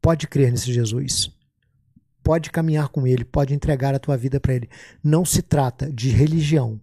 [0.00, 1.30] Pode crer nesse Jesus.
[2.22, 4.70] Pode caminhar com ele, pode entregar a tua vida para ele.
[5.02, 6.80] Não se trata de religião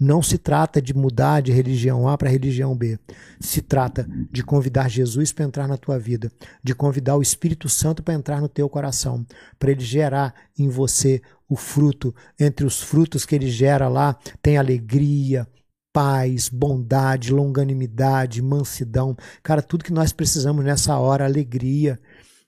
[0.00, 2.98] Não se trata de mudar de religião A para religião B.
[3.40, 6.30] Se trata de convidar Jesus para entrar na tua vida,
[6.62, 9.26] de convidar o Espírito Santo para entrar no teu coração,
[9.58, 12.14] para ele gerar em você o fruto.
[12.38, 15.48] Entre os frutos que ele gera lá, tem alegria,
[15.92, 19.16] paz, bondade, longanimidade, mansidão.
[19.42, 21.98] Cara, tudo que nós precisamos nessa hora, alegria.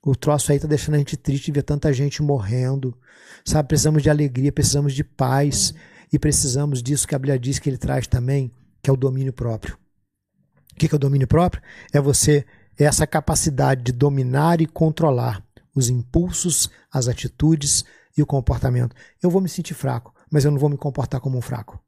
[0.03, 2.97] O troço aí tá deixando a gente triste ver tanta gente morrendo.
[3.45, 5.75] Sabe, precisamos de alegria, precisamos de paz.
[6.13, 8.53] E precisamos disso que a Bíblia diz que ele traz também,
[8.83, 9.79] que é o domínio próprio.
[10.73, 11.63] O que é o domínio próprio?
[11.93, 12.45] É você,
[12.79, 15.45] é essa capacidade de dominar e controlar
[15.75, 17.85] os impulsos, as atitudes
[18.17, 18.95] e o comportamento.
[19.23, 21.83] Eu vou me sentir fraco, mas eu não vou me comportar como um fraco.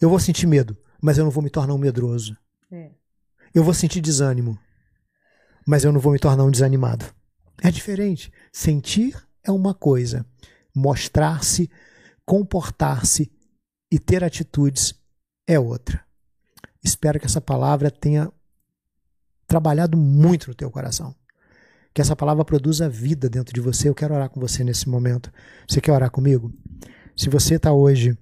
[0.00, 2.36] Eu vou sentir medo, mas eu não vou me tornar um medroso.
[2.70, 2.90] É.
[3.54, 4.58] Eu vou sentir desânimo,
[5.66, 7.04] mas eu não vou me tornar um desanimado.
[7.62, 8.32] É diferente.
[8.52, 10.26] Sentir é uma coisa,
[10.74, 11.70] mostrar-se
[12.24, 13.30] comportar-se
[13.90, 14.94] e ter atitudes
[15.46, 16.04] é outra.
[16.82, 18.30] Espero que essa palavra tenha
[19.46, 21.14] trabalhado muito no teu coração.
[21.92, 23.88] Que essa palavra produza vida dentro de você.
[23.88, 25.32] Eu quero orar com você nesse momento.
[25.68, 26.52] Você quer orar comigo?
[27.16, 28.18] Se você está hoje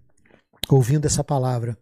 [0.68, 1.76] ouvindo essa palavra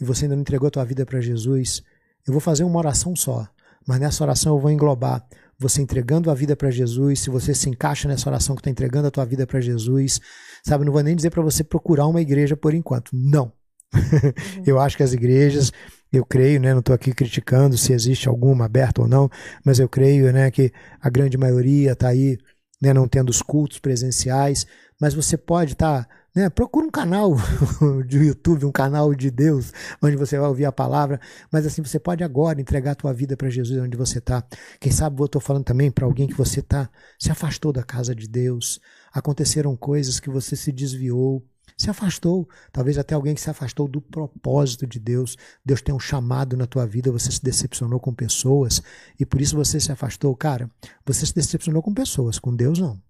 [0.00, 1.82] e você ainda não entregou a tua vida para Jesus,
[2.26, 3.48] eu vou fazer uma oração só.
[3.86, 5.24] Mas nessa oração eu vou englobar
[5.58, 9.08] você entregando a vida para Jesus, se você se encaixa nessa oração que está entregando
[9.08, 10.20] a tua vida para Jesus,
[10.62, 10.84] sabe?
[10.84, 13.10] Não vou nem dizer para você procurar uma igreja por enquanto.
[13.12, 13.52] Não.
[13.94, 14.32] Uhum.
[14.66, 15.72] eu acho que as igrejas,
[16.12, 16.72] eu creio, né?
[16.72, 19.30] Não estou aqui criticando se existe alguma aberta ou não,
[19.64, 22.36] mas eu creio, né, que a grande maioria está aí,
[22.82, 24.66] né, não tendo os cultos presenciais,
[25.00, 26.50] mas você pode estar tá né?
[26.50, 27.34] Procura um canal
[28.06, 29.72] de YouTube, um canal de Deus,
[30.02, 31.18] onde você vai ouvir a palavra.
[31.50, 34.44] Mas assim, você pode agora entregar a tua vida para Jesus onde você está.
[34.78, 38.14] Quem sabe eu estou falando também para alguém que você tá, se afastou da casa
[38.14, 38.78] de Deus.
[39.10, 41.42] Aconteceram coisas que você se desviou,
[41.74, 42.46] se afastou.
[42.70, 45.38] Talvez até alguém que se afastou do propósito de Deus.
[45.64, 48.82] Deus tem um chamado na tua vida, você se decepcionou com pessoas
[49.18, 50.36] e por isso você se afastou.
[50.36, 50.70] Cara,
[51.02, 53.00] você se decepcionou com pessoas, com Deus não.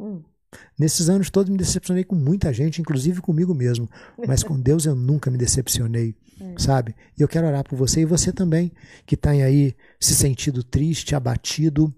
[0.00, 0.22] Hum.
[0.78, 3.88] Nesses anos todos me decepcionei com muita gente, inclusive comigo mesmo.
[4.26, 6.54] Mas com Deus eu nunca me decepcionei, é.
[6.58, 6.94] sabe?
[7.18, 8.72] E eu quero orar por você e você também,
[9.06, 11.94] que está aí se sentindo triste, abatido,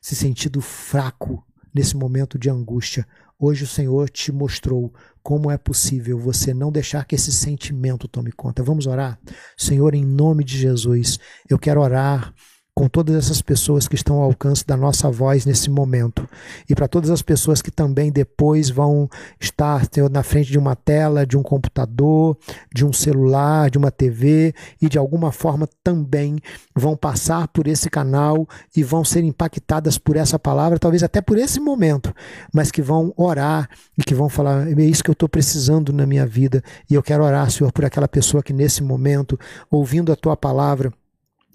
[0.00, 1.44] se sentindo fraco
[1.74, 3.06] nesse momento de angústia.
[3.38, 4.92] Hoje o Senhor te mostrou
[5.22, 8.62] como é possível você não deixar que esse sentimento tome conta.
[8.62, 9.18] Vamos orar?
[9.56, 12.34] Senhor, em nome de Jesus, eu quero orar
[12.78, 16.28] com todas essas pessoas que estão ao alcance da nossa voz nesse momento.
[16.70, 19.10] E para todas as pessoas que também depois vão
[19.40, 22.38] estar na frente de uma tela, de um computador,
[22.72, 26.38] de um celular, de uma TV e de alguma forma também
[26.72, 31.36] vão passar por esse canal e vão ser impactadas por essa palavra, talvez até por
[31.36, 32.14] esse momento,
[32.54, 33.68] mas que vão orar
[33.98, 37.02] e que vão falar: é isso que eu estou precisando na minha vida e eu
[37.02, 39.36] quero orar, Senhor, por aquela pessoa que nesse momento,
[39.68, 40.92] ouvindo a tua palavra,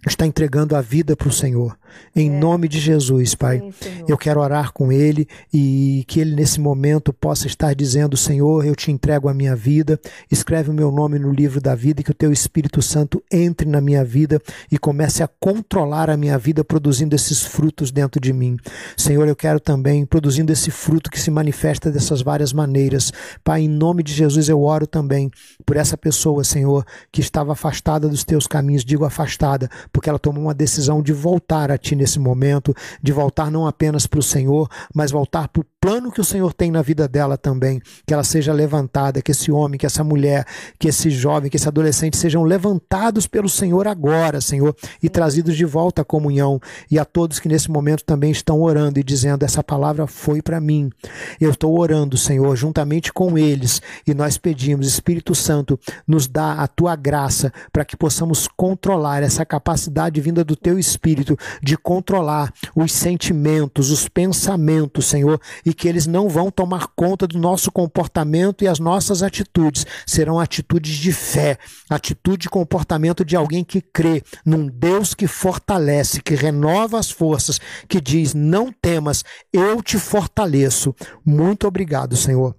[0.06, 1.78] está entregando a vida para o Senhor.
[2.16, 2.40] Em é.
[2.40, 3.60] nome de Jesus, Pai.
[3.80, 8.66] Sim, eu quero orar com ele e que ele nesse momento possa estar dizendo: Senhor,
[8.66, 10.00] eu te entrego a minha vida,
[10.32, 13.68] escreve o meu nome no livro da vida e que o teu Espírito Santo entre
[13.68, 14.42] na minha vida
[14.72, 18.58] e comece a controlar a minha vida, produzindo esses frutos dentro de mim.
[18.98, 23.12] Senhor, eu quero também, produzindo esse fruto que se manifesta dessas várias maneiras.
[23.44, 25.32] Pai, em nome de Jesus, eu oro também
[25.66, 30.44] por essa pessoa, Senhor, que estava afastada dos teus caminhos, digo afastada, porque ela tomou
[30.44, 34.68] uma decisão de voltar a ti nesse momento, de voltar não apenas para o Senhor,
[34.94, 38.24] mas voltar para o plano que o Senhor tem na vida dela também, que ela
[38.24, 40.46] seja levantada, que esse homem, que essa mulher,
[40.80, 45.66] que esse jovem, que esse adolescente sejam levantados pelo Senhor agora, Senhor, e trazidos de
[45.66, 46.58] volta à comunhão.
[46.90, 50.62] E a todos que nesse momento também estão orando e dizendo: essa palavra foi para
[50.62, 50.90] mim.
[51.38, 55.78] Eu estou orando, Senhor, juntamente com eles, e nós pedimos, Espírito Santo,
[56.08, 61.38] nos dá a tua graça para que possamos controlar essa capacidade vinda do teu Espírito
[61.62, 67.38] de controlar os sentimentos, os pensamentos, Senhor, e que eles não vão tomar conta do
[67.38, 69.86] nosso comportamento e as nossas atitudes.
[70.06, 71.58] Serão atitudes de fé,
[71.90, 77.60] atitude e comportamento de alguém que crê num Deus que fortalece, que renova as forças,
[77.88, 80.96] que diz: Não temas, eu te fortaleço.
[81.26, 82.56] Muito obrigado, Senhor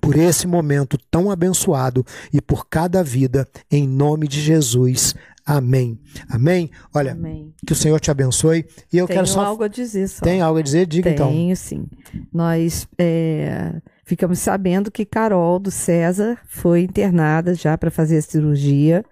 [0.00, 5.14] por esse momento tão abençoado e por cada vida, em nome de Jesus.
[5.50, 5.98] Amém.
[6.28, 6.70] Amém?
[6.94, 7.52] Olha, Amém.
[7.66, 8.64] que o Senhor te abençoe.
[8.92, 9.44] E eu Tenho quero só.
[9.44, 10.24] algo a dizer só.
[10.24, 10.86] Tem algo a dizer?
[10.86, 11.28] Diga Tenho, então.
[11.28, 11.86] Tenho, sim.
[12.32, 13.74] Nós é,
[14.04, 19.04] ficamos sabendo que Carol do César foi internada já para fazer a cirurgia.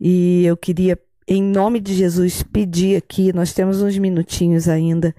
[0.00, 0.96] E eu queria,
[1.26, 5.12] em nome de Jesus, pedir aqui, nós temos uns minutinhos ainda.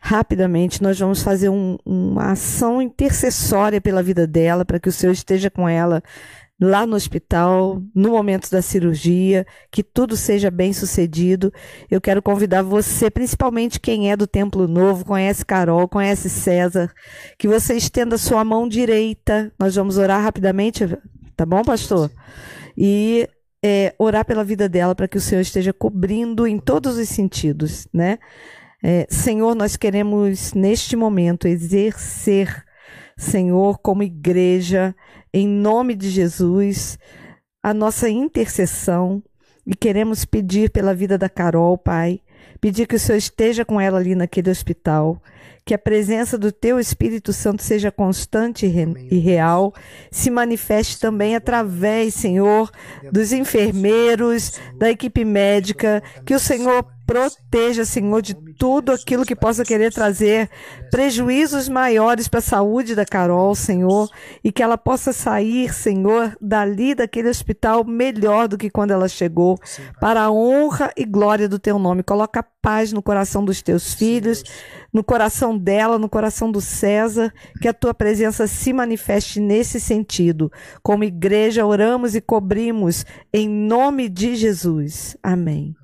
[0.00, 5.10] Rapidamente, nós vamos fazer um, uma ação intercessória pela vida dela, para que o Senhor
[5.12, 6.00] esteja com ela
[6.60, 11.52] lá no hospital, no momento da cirurgia, que tudo seja bem sucedido.
[11.90, 16.92] Eu quero convidar você, principalmente quem é do Templo Novo, conhece Carol, conhece César,
[17.38, 19.52] que você estenda sua mão direita.
[19.58, 20.84] Nós vamos orar rapidamente,
[21.36, 22.10] tá bom, pastor?
[22.76, 23.28] E
[23.64, 27.86] é, orar pela vida dela para que o Senhor esteja cobrindo em todos os sentidos,
[27.92, 28.18] né?
[28.82, 32.64] É, Senhor, nós queremos neste momento exercer,
[33.16, 34.94] Senhor, como igreja,
[35.32, 36.98] em nome de Jesus,
[37.62, 39.22] a nossa intercessão
[39.66, 42.20] e queremos pedir pela vida da Carol, Pai,
[42.60, 45.22] pedir que o Senhor esteja com ela ali naquele hospital,
[45.68, 49.74] que a presença do Teu Espírito Santo seja constante e real,
[50.10, 52.70] se manifeste também através, Senhor,
[53.12, 59.64] dos enfermeiros, da equipe médica, que o Senhor proteja, Senhor, de tudo aquilo que possa
[59.64, 60.50] querer trazer
[60.90, 64.10] prejuízos maiores para a saúde da Carol, Senhor,
[64.44, 69.58] e que ela possa sair, Senhor, dali daquele hospital melhor do que quando ela chegou,
[69.98, 72.02] para a honra e glória do teu nome.
[72.02, 74.42] Coloca paz no coração dos teus filhos,
[74.92, 80.50] no coração dela, no coração do César, que a tua presença se manifeste nesse sentido.
[80.82, 85.16] Como igreja, oramos e cobrimos em nome de Jesus.
[85.22, 85.74] Amém.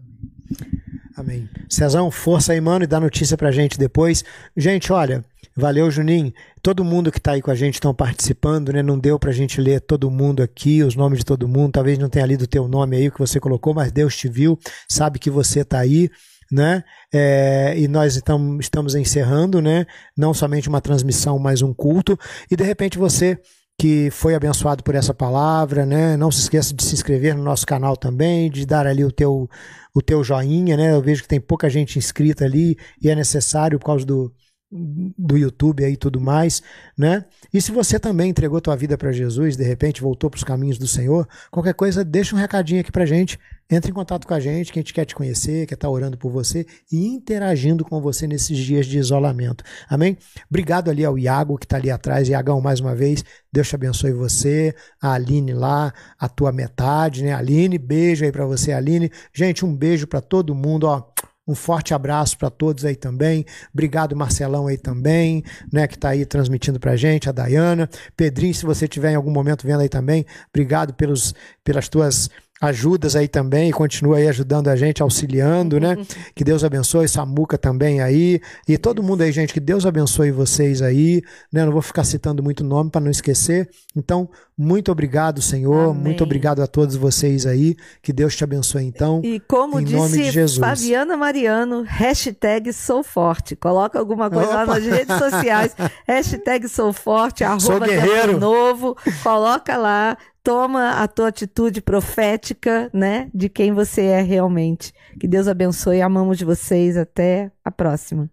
[1.16, 1.48] Amém.
[1.68, 4.24] Cezão, força aí, mano, e dá notícia pra gente depois.
[4.56, 5.24] Gente, olha,
[5.56, 6.32] valeu, Juninho.
[6.60, 8.82] Todo mundo que tá aí com a gente estão participando, né?
[8.82, 11.72] Não deu pra gente ler todo mundo aqui, os nomes de todo mundo.
[11.72, 14.58] Talvez não tenha lido o teu nome aí, que você colocou, mas Deus te viu,
[14.88, 16.10] sabe que você tá aí
[16.54, 16.84] né?
[17.12, 19.84] É, e nós então, estamos encerrando, né?
[20.16, 22.16] Não somente uma transmissão, mas um culto.
[22.48, 23.38] E de repente você
[23.76, 26.16] que foi abençoado por essa palavra, né?
[26.16, 29.48] Não se esqueça de se inscrever no nosso canal também, de dar ali o teu
[29.92, 30.92] o teu joinha, né?
[30.92, 34.32] Eu vejo que tem pouca gente inscrita ali e é necessário por causa do
[34.76, 36.60] do YouTube aí e tudo mais,
[36.98, 37.24] né?
[37.52, 40.78] E se você também entregou tua vida para Jesus, de repente voltou para os caminhos
[40.78, 43.38] do Senhor, qualquer coisa, deixa um recadinho aqui pra gente,
[43.70, 45.90] entre em contato com a gente, que a gente quer te conhecer, quer estar tá
[45.90, 49.62] orando por você e interagindo com você nesses dias de isolamento.
[49.88, 50.18] Amém?
[50.50, 54.12] Obrigado ali ao Iago que está ali atrás, Iagão mais uma vez, Deus te abençoe
[54.12, 57.32] você, a Aline lá, a tua metade, né?
[57.32, 59.10] Aline, beijo aí para você, Aline.
[59.32, 61.13] Gente, um beijo para todo mundo, ó
[61.46, 63.44] um forte abraço para todos aí também.
[63.72, 65.42] Obrigado, Marcelão, aí também,
[65.72, 67.88] né, que está aí transmitindo para gente, a Dayana.
[68.16, 72.30] Pedrinho, se você tiver em algum momento vendo aí também, obrigado pelos, pelas tuas
[72.64, 75.96] ajudas aí também, continua aí ajudando a gente, auxiliando, né?
[76.34, 80.82] Que Deus abençoe, Samuca também aí, e todo mundo aí, gente, que Deus abençoe vocês
[80.82, 81.64] aí, né?
[81.64, 83.68] Não vou ficar citando muito nome para não esquecer.
[83.96, 86.02] Então, muito obrigado, Senhor, Amém.
[86.02, 89.20] muito obrigado a todos vocês aí, que Deus te abençoe então.
[89.24, 94.56] E como em disse de Fabiana Mariano, hashtag sou forte, coloca alguma coisa Opa.
[94.56, 95.74] lá nas redes sociais,
[96.06, 98.38] hashtag sou forte, arroba sou guerreiro.
[98.38, 104.92] novo, coloca lá, toma a tua atitude profética, né, de quem você é realmente.
[105.18, 108.30] Que Deus abençoe, amamos de vocês, até a próxima.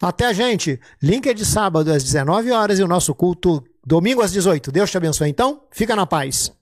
[0.00, 0.78] Até a gente.
[1.02, 4.70] Link é de sábado às 19 horas e o nosso culto domingo às 18.
[4.70, 5.62] Deus te abençoe então.
[5.70, 6.52] Fica na paz.